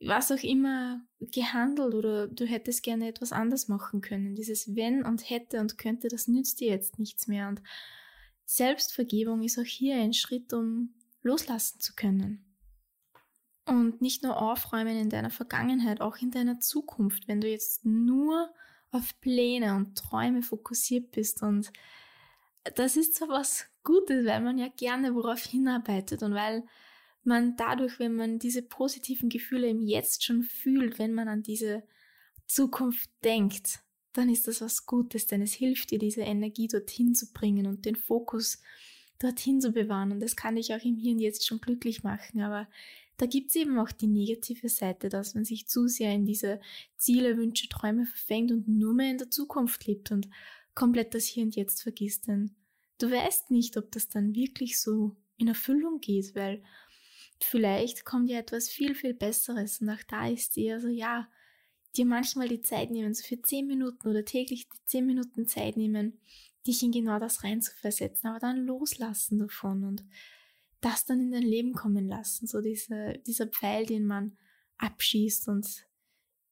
was 0.00 0.32
auch 0.32 0.42
immer 0.42 1.02
gehandelt 1.20 1.94
oder 1.94 2.26
du 2.26 2.46
hättest 2.46 2.82
gerne 2.82 3.08
etwas 3.08 3.32
anders 3.32 3.68
machen 3.68 4.00
können. 4.00 4.34
Dieses 4.34 4.74
wenn 4.74 5.04
und 5.04 5.28
hätte 5.28 5.60
und 5.60 5.76
könnte, 5.76 6.08
das 6.08 6.26
nützt 6.26 6.60
dir 6.60 6.68
jetzt 6.68 6.98
nichts 6.98 7.26
mehr. 7.26 7.48
Und 7.48 7.62
Selbstvergebung 8.46 9.42
ist 9.42 9.58
auch 9.58 9.64
hier 9.64 9.96
ein 9.96 10.14
Schritt, 10.14 10.52
um 10.52 10.94
loslassen 11.22 11.80
zu 11.80 11.94
können. 11.94 12.44
Und 13.66 14.00
nicht 14.00 14.22
nur 14.22 14.40
aufräumen 14.40 14.96
in 14.96 15.10
deiner 15.10 15.30
Vergangenheit, 15.30 16.00
auch 16.00 16.16
in 16.16 16.30
deiner 16.30 16.58
Zukunft. 16.60 17.28
Wenn 17.28 17.42
du 17.42 17.48
jetzt 17.48 17.84
nur 17.84 18.50
auf 18.90 19.20
Pläne 19.20 19.76
und 19.76 19.96
Träume 19.96 20.42
fokussiert 20.42 21.12
bist 21.12 21.42
und 21.42 21.70
das 22.74 22.96
ist 22.96 23.14
zwar 23.14 23.28
was 23.28 23.66
Gutes, 23.84 24.26
weil 24.26 24.40
man 24.40 24.58
ja 24.58 24.68
gerne 24.68 25.14
worauf 25.14 25.42
hinarbeitet 25.42 26.22
und 26.22 26.34
weil 26.34 26.64
man 27.24 27.56
dadurch, 27.56 27.98
wenn 27.98 28.14
man 28.14 28.38
diese 28.38 28.62
positiven 28.62 29.28
Gefühle 29.28 29.68
im 29.68 29.82
Jetzt 29.82 30.24
schon 30.24 30.42
fühlt, 30.42 30.98
wenn 30.98 31.12
man 31.12 31.28
an 31.28 31.42
diese 31.42 31.82
Zukunft 32.46 33.10
denkt, 33.24 33.80
dann 34.12 34.28
ist 34.28 34.48
das 34.48 34.60
was 34.60 34.86
Gutes, 34.86 35.26
denn 35.26 35.42
es 35.42 35.52
hilft 35.52 35.90
dir, 35.90 35.98
diese 35.98 36.22
Energie 36.22 36.66
dorthin 36.66 37.14
zu 37.14 37.32
bringen 37.32 37.66
und 37.66 37.84
den 37.84 37.96
Fokus 37.96 38.60
dorthin 39.18 39.60
zu 39.60 39.72
bewahren. 39.72 40.12
Und 40.12 40.20
das 40.20 40.34
kann 40.34 40.56
dich 40.56 40.74
auch 40.74 40.82
im 40.82 40.96
Hier 40.96 41.12
und 41.12 41.20
Jetzt 41.20 41.46
schon 41.46 41.60
glücklich 41.60 42.02
machen. 42.02 42.40
Aber 42.40 42.68
da 43.18 43.26
gibt 43.26 43.50
es 43.50 43.56
eben 43.56 43.78
auch 43.78 43.92
die 43.92 44.06
negative 44.06 44.68
Seite, 44.68 45.08
dass 45.08 45.34
man 45.34 45.44
sich 45.44 45.68
zu 45.68 45.86
sehr 45.86 46.12
in 46.12 46.24
diese 46.24 46.60
Ziele, 46.96 47.36
Wünsche, 47.36 47.68
Träume 47.68 48.06
verfängt 48.06 48.50
und 48.50 48.66
nur 48.66 48.94
mehr 48.94 49.10
in 49.10 49.18
der 49.18 49.30
Zukunft 49.30 49.86
lebt 49.86 50.10
und 50.10 50.28
komplett 50.74 51.14
das 51.14 51.26
Hier 51.26 51.44
und 51.44 51.54
Jetzt 51.54 51.82
vergisst. 51.82 52.26
Denn 52.26 52.56
du 52.98 53.10
weißt 53.10 53.50
nicht, 53.50 53.76
ob 53.76 53.92
das 53.92 54.08
dann 54.08 54.34
wirklich 54.34 54.80
so 54.80 55.16
in 55.36 55.48
Erfüllung 55.48 56.00
geht, 56.00 56.34
weil 56.34 56.62
vielleicht 57.42 58.04
kommt 58.04 58.28
ja 58.28 58.38
etwas 58.38 58.68
viel, 58.68 58.94
viel 58.94 59.14
Besseres. 59.14 59.80
Und 59.80 59.90
auch 59.90 60.02
da 60.08 60.28
ist 60.28 60.56
eher 60.56 60.80
so, 60.80 60.88
ja, 60.88 61.28
dir 61.96 62.06
manchmal 62.06 62.48
die 62.48 62.60
Zeit 62.60 62.90
nehmen, 62.90 63.14
so 63.14 63.24
für 63.24 63.40
zehn 63.42 63.66
Minuten 63.66 64.08
oder 64.08 64.24
täglich 64.24 64.68
die 64.68 64.84
zehn 64.86 65.06
Minuten 65.06 65.46
Zeit 65.46 65.76
nehmen, 65.76 66.20
dich 66.66 66.82
in 66.82 66.92
genau 66.92 67.18
das 67.18 67.42
reinzuversetzen, 67.42 68.30
aber 68.30 68.38
dann 68.38 68.64
loslassen 68.64 69.38
davon 69.38 69.84
und 69.84 70.04
das 70.80 71.04
dann 71.04 71.20
in 71.20 71.32
dein 71.32 71.42
Leben 71.42 71.72
kommen 71.72 72.06
lassen, 72.06 72.46
so 72.46 72.60
diese, 72.60 73.14
dieser 73.26 73.46
Pfeil, 73.46 73.86
den 73.86 74.06
man 74.06 74.36
abschießt 74.78 75.48
und 75.48 75.86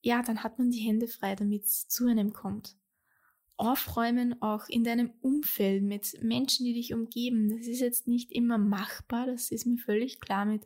ja, 0.00 0.22
dann 0.22 0.42
hat 0.42 0.58
man 0.58 0.70
die 0.70 0.80
Hände 0.80 1.08
frei, 1.08 1.34
damit 1.34 1.64
es 1.64 1.88
zu 1.88 2.06
einem 2.06 2.32
kommt. 2.32 2.76
Aufräumen 3.58 4.40
auch 4.40 4.68
in 4.68 4.84
deinem 4.84 5.10
Umfeld 5.20 5.82
mit 5.82 6.22
Menschen, 6.22 6.64
die 6.64 6.74
dich 6.74 6.94
umgeben. 6.94 7.50
Das 7.50 7.66
ist 7.66 7.80
jetzt 7.80 8.06
nicht 8.06 8.32
immer 8.32 8.56
machbar, 8.56 9.26
das 9.26 9.50
ist 9.50 9.66
mir 9.66 9.78
völlig 9.78 10.20
klar 10.20 10.44
mit 10.44 10.62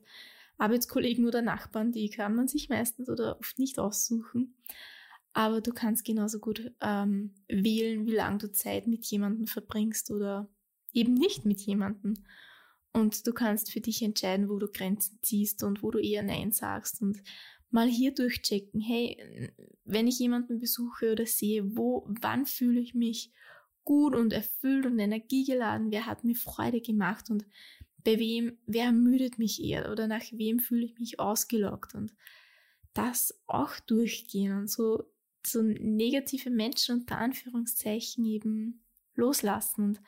Arbeitskollegen 0.58 1.26
oder 1.26 1.42
Nachbarn, 1.42 1.90
die 1.90 2.10
kann 2.10 2.36
man 2.36 2.46
sich 2.46 2.68
meistens 2.68 3.08
oder 3.08 3.38
oft 3.40 3.58
nicht 3.58 3.78
aussuchen. 3.78 4.54
Aber 5.32 5.60
du 5.62 5.72
kannst 5.72 6.04
genauso 6.04 6.38
gut 6.38 6.70
ähm, 6.80 7.34
wählen, 7.48 8.06
wie 8.06 8.14
lange 8.14 8.38
du 8.38 8.52
Zeit 8.52 8.86
mit 8.86 9.06
jemandem 9.06 9.46
verbringst 9.46 10.10
oder 10.10 10.48
eben 10.92 11.14
nicht 11.14 11.46
mit 11.46 11.60
jemandem. 11.62 12.24
Und 12.92 13.26
du 13.26 13.32
kannst 13.32 13.72
für 13.72 13.80
dich 13.80 14.02
entscheiden, 14.02 14.50
wo 14.50 14.58
du 14.58 14.68
Grenzen 14.68 15.18
ziehst 15.22 15.62
und 15.62 15.82
wo 15.82 15.90
du 15.90 15.98
eher 15.98 16.22
Nein 16.22 16.52
sagst 16.52 17.00
und 17.00 17.22
mal 17.70 17.88
hier 17.88 18.14
durchchecken, 18.14 18.80
hey, 18.80 19.50
wenn 19.92 20.06
ich 20.06 20.18
jemanden 20.18 20.58
besuche 20.58 21.12
oder 21.12 21.26
sehe, 21.26 21.76
wo, 21.76 22.06
wann 22.20 22.46
fühle 22.46 22.80
ich 22.80 22.94
mich 22.94 23.30
gut 23.84 24.14
und 24.14 24.32
erfüllt 24.32 24.86
und 24.86 24.98
energiegeladen, 24.98 25.90
wer 25.90 26.06
hat 26.06 26.24
mir 26.24 26.36
Freude 26.36 26.80
gemacht 26.80 27.30
und 27.30 27.44
bei 28.04 28.18
wem, 28.18 28.58
wer 28.66 28.86
ermüdet 28.86 29.38
mich 29.38 29.62
eher 29.62 29.90
oder 29.90 30.06
nach 30.06 30.24
wem 30.32 30.60
fühle 30.60 30.84
ich 30.84 30.98
mich 30.98 31.20
ausgelockt 31.20 31.94
und 31.94 32.14
das 32.94 33.40
auch 33.46 33.78
durchgehen 33.80 34.56
und 34.56 34.70
so, 34.70 35.04
so 35.46 35.62
negative 35.62 36.50
Menschen 36.50 37.00
unter 37.00 37.18
Anführungszeichen 37.18 38.24
eben 38.24 38.84
loslassen. 39.14 39.84
Und 39.84 40.00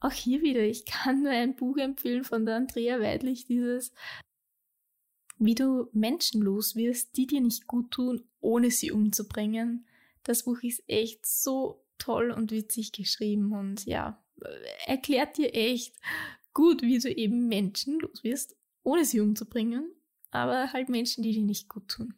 auch 0.00 0.12
hier 0.12 0.42
wieder, 0.42 0.62
ich 0.62 0.84
kann 0.84 1.22
nur 1.22 1.32
ein 1.32 1.56
Buch 1.56 1.76
empfehlen 1.76 2.24
von 2.24 2.44
der 2.44 2.56
Andrea 2.56 3.00
Weidlich, 3.00 3.46
dieses 3.46 3.92
wie 5.38 5.54
du 5.54 5.88
Menschen 5.92 6.42
los 6.42 6.76
wirst, 6.76 7.16
die 7.16 7.26
dir 7.26 7.40
nicht 7.40 7.66
gut 7.66 7.90
tun, 7.90 8.22
ohne 8.44 8.70
sie 8.70 8.92
umzubringen. 8.92 9.86
Das 10.22 10.44
Buch 10.44 10.62
ist 10.62 10.82
echt 10.86 11.26
so 11.26 11.84
toll 11.98 12.30
und 12.30 12.50
witzig 12.50 12.92
geschrieben 12.92 13.52
und 13.52 13.84
ja, 13.86 14.22
erklärt 14.86 15.38
dir 15.38 15.54
echt, 15.54 15.96
gut, 16.52 16.82
wie 16.82 16.98
du 16.98 17.12
eben 17.12 17.48
Menschen 17.48 17.98
los 17.98 18.22
wirst, 18.22 18.56
ohne 18.82 19.04
sie 19.04 19.20
umzubringen, 19.20 19.90
aber 20.30 20.72
halt 20.72 20.88
Menschen, 20.88 21.22
die 21.22 21.32
dir 21.32 21.42
nicht 21.42 21.68
gut 21.68 21.88
tun. 21.88 22.14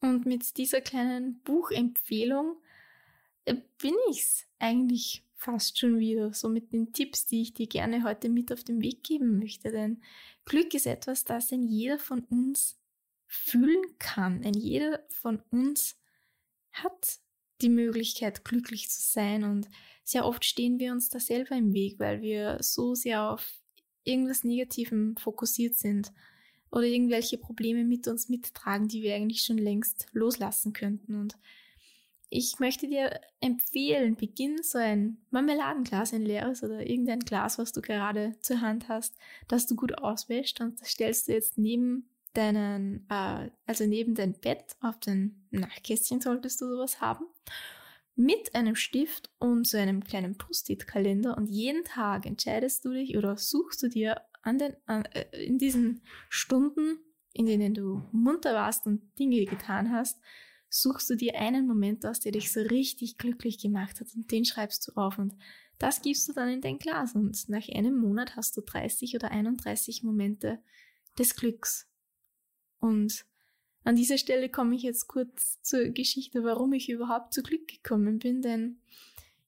Und 0.00 0.26
mit 0.26 0.56
dieser 0.56 0.80
kleinen 0.80 1.40
Buchempfehlung 1.42 2.56
äh, 3.44 3.56
bin 3.78 3.94
ich's 4.10 4.46
eigentlich 4.58 5.24
fast 5.34 5.78
schon 5.78 5.98
wieder, 5.98 6.32
so 6.32 6.48
mit 6.48 6.72
den 6.72 6.92
Tipps, 6.92 7.26
die 7.26 7.42
ich 7.42 7.54
dir 7.54 7.66
gerne 7.66 8.04
heute 8.04 8.28
mit 8.28 8.52
auf 8.52 8.64
den 8.64 8.82
Weg 8.82 9.02
geben 9.04 9.38
möchte. 9.38 9.70
Denn 9.70 10.02
Glück 10.44 10.74
ist 10.74 10.86
etwas, 10.86 11.24
das 11.24 11.52
in 11.52 11.62
jeder 11.62 11.98
von 11.98 12.20
uns 12.24 12.81
fühlen 13.32 13.82
kann. 13.98 14.42
Denn 14.42 14.52
jeder 14.54 15.00
von 15.08 15.40
uns 15.50 15.98
hat 16.70 17.18
die 17.62 17.70
Möglichkeit, 17.70 18.44
glücklich 18.44 18.90
zu 18.90 19.00
sein. 19.00 19.44
Und 19.44 19.68
sehr 20.04 20.26
oft 20.26 20.44
stehen 20.44 20.78
wir 20.78 20.92
uns 20.92 21.08
da 21.08 21.18
selber 21.18 21.56
im 21.56 21.72
Weg, 21.72 21.98
weil 21.98 22.20
wir 22.20 22.58
so 22.60 22.94
sehr 22.94 23.30
auf 23.30 23.54
irgendwas 24.04 24.44
Negativem 24.44 25.16
fokussiert 25.16 25.76
sind 25.76 26.12
oder 26.70 26.84
irgendwelche 26.84 27.38
Probleme 27.38 27.84
mit 27.84 28.06
uns 28.06 28.28
mittragen, 28.28 28.88
die 28.88 29.02
wir 29.02 29.14
eigentlich 29.14 29.42
schon 29.42 29.58
längst 29.58 30.08
loslassen 30.12 30.74
könnten. 30.74 31.14
Und 31.14 31.36
ich 32.28 32.58
möchte 32.58 32.86
dir 32.86 33.18
empfehlen, 33.40 34.16
beginn 34.16 34.62
so 34.62 34.78
ein 34.78 35.18
Marmeladenglas, 35.30 36.12
ein 36.12 36.22
leeres 36.22 36.62
oder 36.62 36.86
irgendein 36.86 37.20
Glas, 37.20 37.58
was 37.58 37.72
du 37.72 37.80
gerade 37.80 38.34
zur 38.40 38.60
Hand 38.60 38.88
hast, 38.88 39.16
das 39.48 39.66
du 39.66 39.76
gut 39.76 39.98
auswäschst 39.98 40.60
und 40.60 40.80
das 40.80 40.88
stellst 40.88 41.28
du 41.28 41.32
jetzt 41.32 41.56
neben 41.56 42.08
deinen, 42.32 43.06
äh, 43.08 43.50
also 43.66 43.86
neben 43.86 44.14
dein 44.14 44.38
Bett 44.38 44.76
auf 44.80 44.98
dein 45.00 45.46
Nachtkästchen 45.50 46.20
solltest 46.20 46.60
du 46.60 46.66
sowas 46.66 47.00
haben, 47.00 47.26
mit 48.14 48.54
einem 48.54 48.74
Stift 48.74 49.30
und 49.38 49.66
so 49.66 49.78
einem 49.78 50.04
kleinen 50.04 50.36
Post-it-Kalender 50.36 51.36
und 51.36 51.46
jeden 51.46 51.84
Tag 51.84 52.26
entscheidest 52.26 52.84
du 52.84 52.92
dich 52.92 53.16
oder 53.16 53.36
suchst 53.36 53.82
du 53.82 53.88
dir 53.88 54.20
an 54.42 54.58
den, 54.58 54.76
an, 54.86 55.04
äh, 55.06 55.44
in 55.44 55.58
diesen 55.58 56.02
Stunden, 56.28 56.98
in 57.32 57.46
denen 57.46 57.74
du 57.74 58.02
munter 58.12 58.54
warst 58.54 58.86
und 58.86 59.18
Dinge 59.18 59.44
getan 59.46 59.90
hast, 59.90 60.20
suchst 60.68 61.08
du 61.10 61.16
dir 61.16 61.38
einen 61.38 61.66
Moment 61.66 62.04
aus, 62.04 62.20
der 62.20 62.32
dich 62.32 62.52
so 62.52 62.60
richtig 62.60 63.18
glücklich 63.18 63.58
gemacht 63.58 64.00
hat 64.00 64.08
und 64.14 64.30
den 64.30 64.44
schreibst 64.44 64.88
du 64.88 64.92
auf 64.96 65.18
und 65.18 65.34
das 65.78 66.00
gibst 66.00 66.28
du 66.28 66.32
dann 66.32 66.48
in 66.48 66.60
dein 66.60 66.78
Glas 66.78 67.14
und 67.14 67.48
nach 67.48 67.68
einem 67.68 67.96
Monat 67.98 68.36
hast 68.36 68.56
du 68.56 68.60
30 68.60 69.16
oder 69.16 69.30
31 69.30 70.02
Momente 70.02 70.62
des 71.18 71.34
Glücks. 71.34 71.91
Und 72.82 73.24
an 73.84 73.96
dieser 73.96 74.18
Stelle 74.18 74.48
komme 74.48 74.74
ich 74.74 74.82
jetzt 74.82 75.06
kurz 75.06 75.62
zur 75.62 75.84
Geschichte, 75.90 76.44
warum 76.44 76.72
ich 76.72 76.90
überhaupt 76.90 77.32
zu 77.32 77.42
Glück 77.42 77.68
gekommen 77.68 78.18
bin, 78.18 78.42
denn 78.42 78.80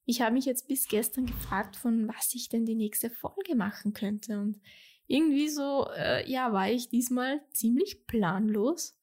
ich 0.05 0.21
habe 0.21 0.33
mich 0.33 0.45
jetzt 0.45 0.67
bis 0.67 0.87
gestern 0.87 1.25
gefragt, 1.25 1.75
von 1.75 2.07
was 2.07 2.33
ich 2.33 2.47
denn 2.47 2.65
die 2.65 2.75
nächste 2.75 3.09
Folge 3.09 3.55
machen 3.55 3.93
könnte. 3.93 4.39
Und 4.39 4.61
irgendwie 5.07 5.49
so, 5.49 5.87
äh, 5.97 6.29
ja, 6.29 6.53
war 6.53 6.69
ich 6.69 6.89
diesmal 6.89 7.41
ziemlich 7.51 8.07
planlos. 8.07 8.97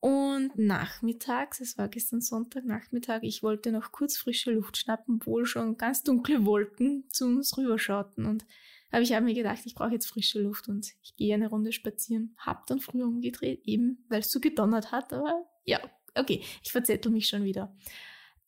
Und 0.00 0.56
nachmittags, 0.56 1.60
es 1.60 1.76
war 1.76 1.88
gestern 1.88 2.20
Sonntag 2.20 2.64
Nachmittag, 2.64 3.22
ich 3.22 3.42
wollte 3.42 3.70
noch 3.70 3.92
kurz 3.92 4.16
frische 4.16 4.52
Luft 4.52 4.76
schnappen, 4.76 5.16
obwohl 5.16 5.44
schon 5.44 5.76
ganz 5.76 6.02
dunkle 6.02 6.44
Wolken 6.44 7.04
zu 7.10 7.26
uns 7.26 7.56
rüberschauten. 7.56 8.24
Und 8.26 8.46
aber 8.90 9.02
ich 9.02 9.12
habe 9.12 9.24
mir 9.24 9.34
gedacht, 9.34 9.60
ich 9.64 9.74
brauche 9.74 9.92
jetzt 9.92 10.06
frische 10.06 10.40
Luft 10.40 10.68
und 10.68 10.94
ich 11.02 11.16
gehe 11.16 11.34
eine 11.34 11.48
Runde 11.48 11.72
spazieren. 11.72 12.34
Hab 12.38 12.66
dann 12.66 12.80
früher 12.80 13.06
umgedreht, 13.06 13.62
eben 13.64 14.04
weil 14.08 14.20
es 14.20 14.30
so 14.30 14.40
gedonnert 14.40 14.92
hat. 14.92 15.12
Aber 15.12 15.46
ja, 15.64 15.80
okay, 16.14 16.42
ich 16.62 16.72
verzettel 16.72 17.12
mich 17.12 17.28
schon 17.28 17.44
wieder. 17.44 17.76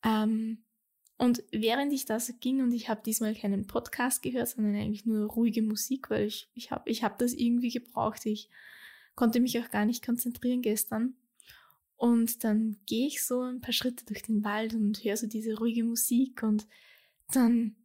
Ähm, 0.03 0.63
und 1.17 1.43
während 1.51 1.93
ich 1.93 2.05
das 2.05 2.33
ging 2.39 2.63
und 2.63 2.73
ich 2.73 2.89
habe 2.89 3.03
diesmal 3.05 3.35
keinen 3.35 3.67
Podcast 3.67 4.23
gehört, 4.23 4.47
sondern 4.47 4.75
eigentlich 4.75 5.05
nur 5.05 5.27
ruhige 5.29 5.61
Musik, 5.61 6.09
weil 6.09 6.25
ich 6.25 6.49
ich 6.55 6.71
habe 6.71 6.89
ich 6.89 7.03
hab 7.03 7.19
das 7.19 7.33
irgendwie 7.33 7.69
gebraucht. 7.69 8.25
Ich 8.25 8.49
konnte 9.13 9.39
mich 9.39 9.59
auch 9.59 9.69
gar 9.69 9.85
nicht 9.85 10.03
konzentrieren 10.03 10.63
gestern. 10.63 11.13
Und 11.95 12.43
dann 12.43 12.77
gehe 12.87 13.05
ich 13.05 13.23
so 13.23 13.41
ein 13.41 13.61
paar 13.61 13.73
Schritte 13.73 14.03
durch 14.05 14.23
den 14.23 14.43
Wald 14.43 14.73
und 14.73 15.03
höre 15.03 15.17
so 15.17 15.27
diese 15.27 15.59
ruhige 15.59 15.83
Musik 15.83 16.41
und 16.41 16.65
dann 17.31 17.75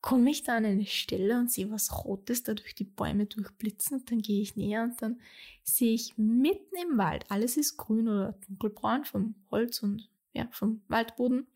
komme 0.00 0.30
ich 0.30 0.44
da 0.44 0.56
an 0.56 0.64
eine 0.64 0.86
Stelle 0.86 1.38
und 1.38 1.50
sehe 1.50 1.70
was 1.70 2.04
Rotes 2.04 2.42
da 2.42 2.54
durch 2.54 2.74
die 2.74 2.84
Bäume 2.84 3.26
durchblitzen 3.26 3.98
und 3.98 4.10
dann 4.10 4.20
gehe 4.20 4.40
ich 4.40 4.56
näher 4.56 4.84
und 4.84 5.00
dann 5.02 5.20
sehe 5.64 5.94
ich 5.94 6.16
mitten 6.16 6.76
im 6.76 6.98
Wald, 6.98 7.24
alles 7.28 7.56
ist 7.56 7.76
grün 7.76 8.08
oder 8.08 8.38
dunkelbraun 8.46 9.04
vom 9.04 9.34
Holz 9.50 9.82
und 9.82 10.08
ja, 10.32 10.48
vom 10.52 10.82
Waldboden. 10.88 11.46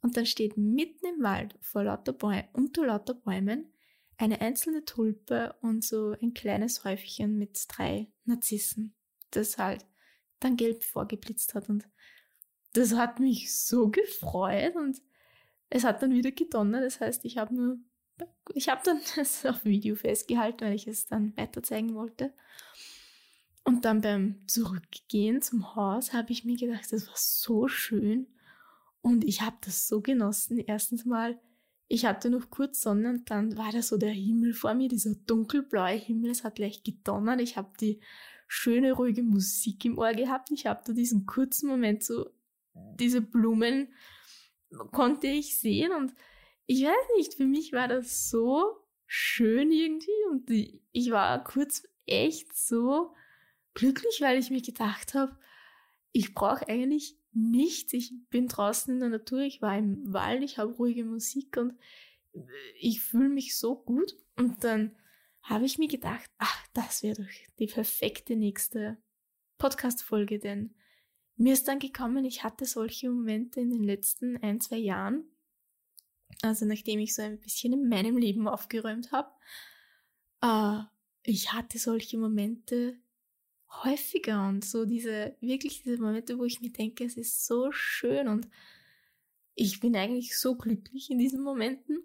Und 0.00 0.16
dann 0.16 0.26
steht 0.26 0.56
mitten 0.56 1.06
im 1.06 1.22
Wald 1.22 1.56
vor 1.60 1.84
lauter 1.84 2.12
Bäumen, 2.12 2.48
unter 2.52 2.86
lauter 2.86 3.14
Bäumen 3.14 3.72
eine 4.16 4.40
einzelne 4.40 4.84
Tulpe 4.84 5.54
und 5.60 5.84
so 5.84 6.14
ein 6.20 6.34
kleines 6.34 6.84
Häufchen 6.84 7.38
mit 7.38 7.64
drei 7.68 8.08
Narzissen, 8.24 8.94
das 9.30 9.58
halt 9.58 9.86
dann 10.40 10.56
gelb 10.56 10.84
vorgeblitzt 10.84 11.54
hat 11.54 11.68
und 11.68 11.88
das 12.72 12.94
hat 12.94 13.18
mich 13.18 13.54
so 13.54 13.88
gefreut 13.90 14.76
und 14.76 15.00
es 15.70 15.84
hat 15.84 16.02
dann 16.02 16.12
wieder 16.12 16.30
gedonnert, 16.30 16.84
das 16.84 17.00
heißt, 17.00 17.24
ich 17.24 17.38
habe 17.38 17.54
nur, 17.54 17.78
ich 18.54 18.68
habe 18.68 18.80
dann 18.84 19.00
das 19.16 19.44
auf 19.46 19.64
Video 19.64 19.94
festgehalten, 19.96 20.66
weil 20.66 20.74
ich 20.74 20.86
es 20.86 21.06
dann 21.06 21.36
weiter 21.36 21.62
zeigen 21.62 21.94
wollte. 21.94 22.32
Und 23.64 23.84
dann 23.84 24.00
beim 24.00 24.46
Zurückgehen 24.46 25.42
zum 25.42 25.74
Haus 25.74 26.14
habe 26.14 26.32
ich 26.32 26.44
mir 26.44 26.56
gedacht, 26.56 26.90
das 26.90 27.06
war 27.06 27.16
so 27.16 27.68
schön. 27.68 28.26
Und 29.02 29.24
ich 29.24 29.42
habe 29.42 29.56
das 29.60 29.88
so 29.88 30.00
genossen. 30.00 30.58
Erstens 30.58 31.04
mal 31.04 31.38
ich 31.88 32.04
hatte 32.04 32.28
noch 32.28 32.50
kurz 32.50 32.82
Sonne 32.82 33.08
und 33.08 33.30
dann 33.30 33.56
war 33.56 33.72
da 33.72 33.80
so 33.80 33.96
der 33.96 34.10
Himmel 34.10 34.52
vor 34.52 34.74
mir, 34.74 34.88
dieser 34.88 35.14
dunkelblaue 35.14 35.96
Himmel, 35.96 36.30
es 36.30 36.44
hat 36.44 36.56
gleich 36.56 36.82
gedonnert, 36.82 37.40
ich 37.40 37.56
habe 37.56 37.70
die 37.80 38.00
schöne, 38.46 38.92
ruhige 38.92 39.22
Musik 39.22 39.86
im 39.86 39.98
Ohr 39.98 40.12
gehabt, 40.12 40.50
ich 40.50 40.66
habe 40.66 40.82
da 40.86 40.92
diesen 40.92 41.24
kurzen 41.24 41.66
Moment 41.68 42.02
so, 42.02 42.30
diese 42.74 43.22
Blumen 43.22 43.88
konnte 44.92 45.26
ich 45.26 45.58
sehen 45.58 45.92
und 45.92 46.14
ich 46.66 46.84
weiß 46.84 47.16
nicht, 47.16 47.34
für 47.34 47.46
mich 47.46 47.72
war 47.72 47.88
das 47.88 48.28
so 48.28 48.76
schön 49.06 49.72
irgendwie 49.72 50.24
und 50.30 50.50
ich 50.50 51.10
war 51.10 51.42
kurz 51.42 51.88
echt 52.06 52.54
so 52.54 53.14
glücklich, 53.74 54.20
weil 54.20 54.38
ich 54.38 54.50
mir 54.50 54.60
gedacht 54.60 55.14
habe, 55.14 55.38
ich 56.12 56.34
brauche 56.34 56.68
eigentlich 56.68 57.16
nichts. 57.32 57.92
Ich 57.92 58.12
bin 58.30 58.48
draußen 58.48 58.94
in 58.94 59.00
der 59.00 59.08
Natur, 59.08 59.40
ich 59.40 59.62
war 59.62 59.78
im 59.78 60.12
Wald, 60.12 60.42
ich 60.42 60.58
habe 60.58 60.72
ruhige 60.72 61.04
Musik 61.04 61.56
und 61.56 61.78
ich 62.78 63.00
fühle 63.00 63.28
mich 63.28 63.56
so 63.56 63.76
gut. 63.76 64.14
Und 64.36 64.64
dann 64.64 64.96
habe 65.42 65.64
ich 65.64 65.78
mir 65.78 65.88
gedacht, 65.88 66.30
ach, 66.38 66.66
das 66.74 67.02
wäre 67.02 67.22
doch 67.22 67.30
die 67.58 67.66
perfekte 67.66 68.36
nächste 68.36 68.98
Podcast-Folge, 69.58 70.38
denn 70.38 70.74
mir 71.38 71.52
ist 71.52 71.68
dann 71.68 71.78
gekommen, 71.78 72.24
ich 72.24 72.42
hatte 72.44 72.66
solche 72.66 73.08
Momente 73.08 73.60
in 73.60 73.70
den 73.70 73.84
letzten 73.84 74.36
ein, 74.42 74.60
zwei 74.60 74.76
Jahren, 74.76 75.24
also 76.42 76.66
nachdem 76.66 76.98
ich 76.98 77.14
so 77.14 77.22
ein 77.22 77.38
bisschen 77.38 77.72
in 77.72 77.88
meinem 77.88 78.16
Leben 78.16 78.48
aufgeräumt 78.48 79.12
habe, 79.12 79.30
äh, 80.42 80.82
ich 81.22 81.52
hatte 81.52 81.78
solche 81.78 82.18
Momente 82.18 82.98
häufiger 83.70 84.48
und 84.48 84.64
so 84.64 84.84
diese, 84.84 85.36
wirklich 85.40 85.82
diese 85.82 86.00
Momente, 86.00 86.38
wo 86.38 86.44
ich 86.44 86.60
mir 86.60 86.70
denke, 86.70 87.04
es 87.04 87.16
ist 87.16 87.46
so 87.46 87.70
schön 87.70 88.28
und 88.28 88.48
ich 89.54 89.80
bin 89.80 89.96
eigentlich 89.96 90.38
so 90.38 90.56
glücklich 90.56 91.10
in 91.10 91.18
diesen 91.18 91.42
Momenten. 91.42 92.02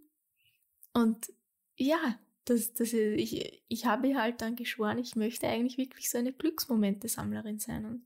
Und 0.94 1.32
ja, 1.76 2.20
das, 2.46 2.74
das 2.74 2.94
ich, 2.94 3.64
ich 3.68 3.86
habe 3.86 4.16
halt 4.16 4.42
dann 4.42 4.56
geschworen, 4.56 4.98
ich 4.98 5.16
möchte 5.16 5.48
eigentlich 5.48 5.78
wirklich 5.78 6.10
so 6.10 6.18
eine 6.18 6.34
Glücksmomente-Sammlerin 6.34 7.60
sein 7.60 7.86
und 7.86 8.06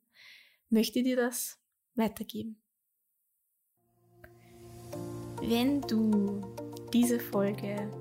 möchte 0.69 1.03
dir 1.03 1.15
das 1.15 1.59
weitergeben. 1.95 2.61
Wenn 5.41 5.81
du 5.81 6.41
diese 6.93 7.19
Folge 7.19 7.91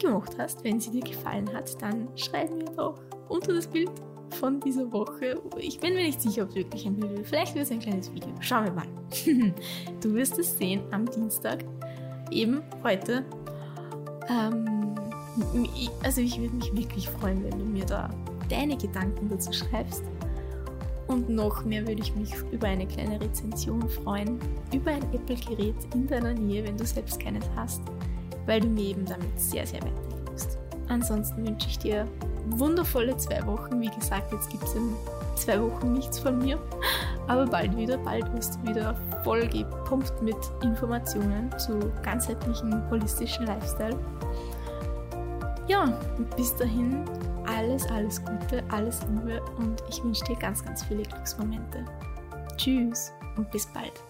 gemocht 0.00 0.36
hast, 0.38 0.62
wenn 0.64 0.80
sie 0.80 0.90
dir 0.90 1.02
gefallen 1.02 1.52
hat, 1.52 1.80
dann 1.80 2.08
schreib 2.16 2.50
mir 2.50 2.64
doch 2.64 3.00
unter 3.28 3.54
das 3.54 3.66
Bild 3.66 3.90
von 4.34 4.60
dieser 4.60 4.90
Woche. 4.92 5.40
Ich 5.58 5.80
bin 5.80 5.94
mir 5.94 6.02
nicht 6.02 6.20
sicher, 6.20 6.42
ob 6.42 6.50
es 6.50 6.56
wirklich 6.56 6.86
ein 6.86 6.96
Video 6.96 7.20
ist. 7.20 7.28
Vielleicht 7.28 7.54
wird 7.54 7.64
es 7.64 7.70
ein 7.70 7.80
kleines 7.80 8.12
Video. 8.12 8.34
Schauen 8.40 8.64
wir 8.64 8.72
mal. 8.72 8.86
du 10.00 10.14
wirst 10.14 10.38
es 10.38 10.58
sehen 10.58 10.82
am 10.90 11.06
Dienstag. 11.06 11.64
Eben 12.30 12.62
heute. 12.82 13.24
Ähm, 14.28 14.94
also 16.02 16.20
ich 16.20 16.38
würde 16.40 16.54
mich 16.56 16.74
wirklich 16.76 17.08
freuen, 17.08 17.44
wenn 17.44 17.58
du 17.58 17.64
mir 17.64 17.84
da 17.84 18.10
deine 18.48 18.76
Gedanken 18.76 19.28
dazu 19.28 19.52
schreibst. 19.52 20.02
Und 21.08 21.28
noch 21.28 21.64
mehr 21.64 21.86
würde 21.86 22.00
ich 22.00 22.14
mich 22.16 22.34
über 22.50 22.66
eine 22.66 22.86
kleine 22.86 23.20
Rezension 23.20 23.88
freuen, 23.88 24.38
über 24.72 24.90
ein 24.90 25.02
Apple-Gerät 25.12 25.76
in 25.94 26.06
deiner 26.06 26.34
Nähe, 26.34 26.64
wenn 26.64 26.76
du 26.76 26.84
selbst 26.84 27.20
keines 27.20 27.44
hast, 27.54 27.80
weil 28.46 28.60
du 28.60 28.68
mir 28.68 28.86
eben 28.86 29.04
damit 29.04 29.38
sehr, 29.38 29.66
sehr 29.66 29.80
weiterhilfst. 29.82 30.58
Ansonsten 30.88 31.46
wünsche 31.46 31.68
ich 31.68 31.78
dir 31.78 32.06
wundervolle 32.50 33.16
zwei 33.16 33.44
Wochen. 33.46 33.80
Wie 33.80 33.90
gesagt, 33.90 34.32
jetzt 34.32 34.50
gibt 34.50 34.64
es 34.64 34.74
in 34.74 34.94
zwei 35.36 35.60
Wochen 35.60 35.92
nichts 35.92 36.18
von 36.18 36.38
mir, 36.38 36.58
aber 37.26 37.46
bald 37.46 37.76
wieder. 37.76 37.98
Bald 37.98 38.32
wirst 38.34 38.56
du 38.56 38.70
wieder 38.70 38.94
voll 39.22 39.46
gepumpt 39.48 40.22
mit 40.22 40.36
Informationen 40.62 41.56
zu 41.58 41.78
ganzheitlichen, 42.02 42.88
holistischen 42.90 43.46
Lifestyle. 43.46 43.98
Ja, 45.68 45.92
bis 46.36 46.54
dahin 46.56 47.04
alles, 47.56 47.86
alles 47.90 48.22
Gute, 48.24 48.62
alles 48.70 49.00
Liebe 49.08 49.42
und 49.56 49.82
ich 49.88 50.02
wünsche 50.04 50.24
dir 50.24 50.36
ganz, 50.36 50.64
ganz 50.64 50.84
viele 50.84 51.02
Glücksmomente. 51.02 51.84
Tschüss 52.56 53.12
und 53.36 53.50
bis 53.50 53.66
bald. 53.66 54.04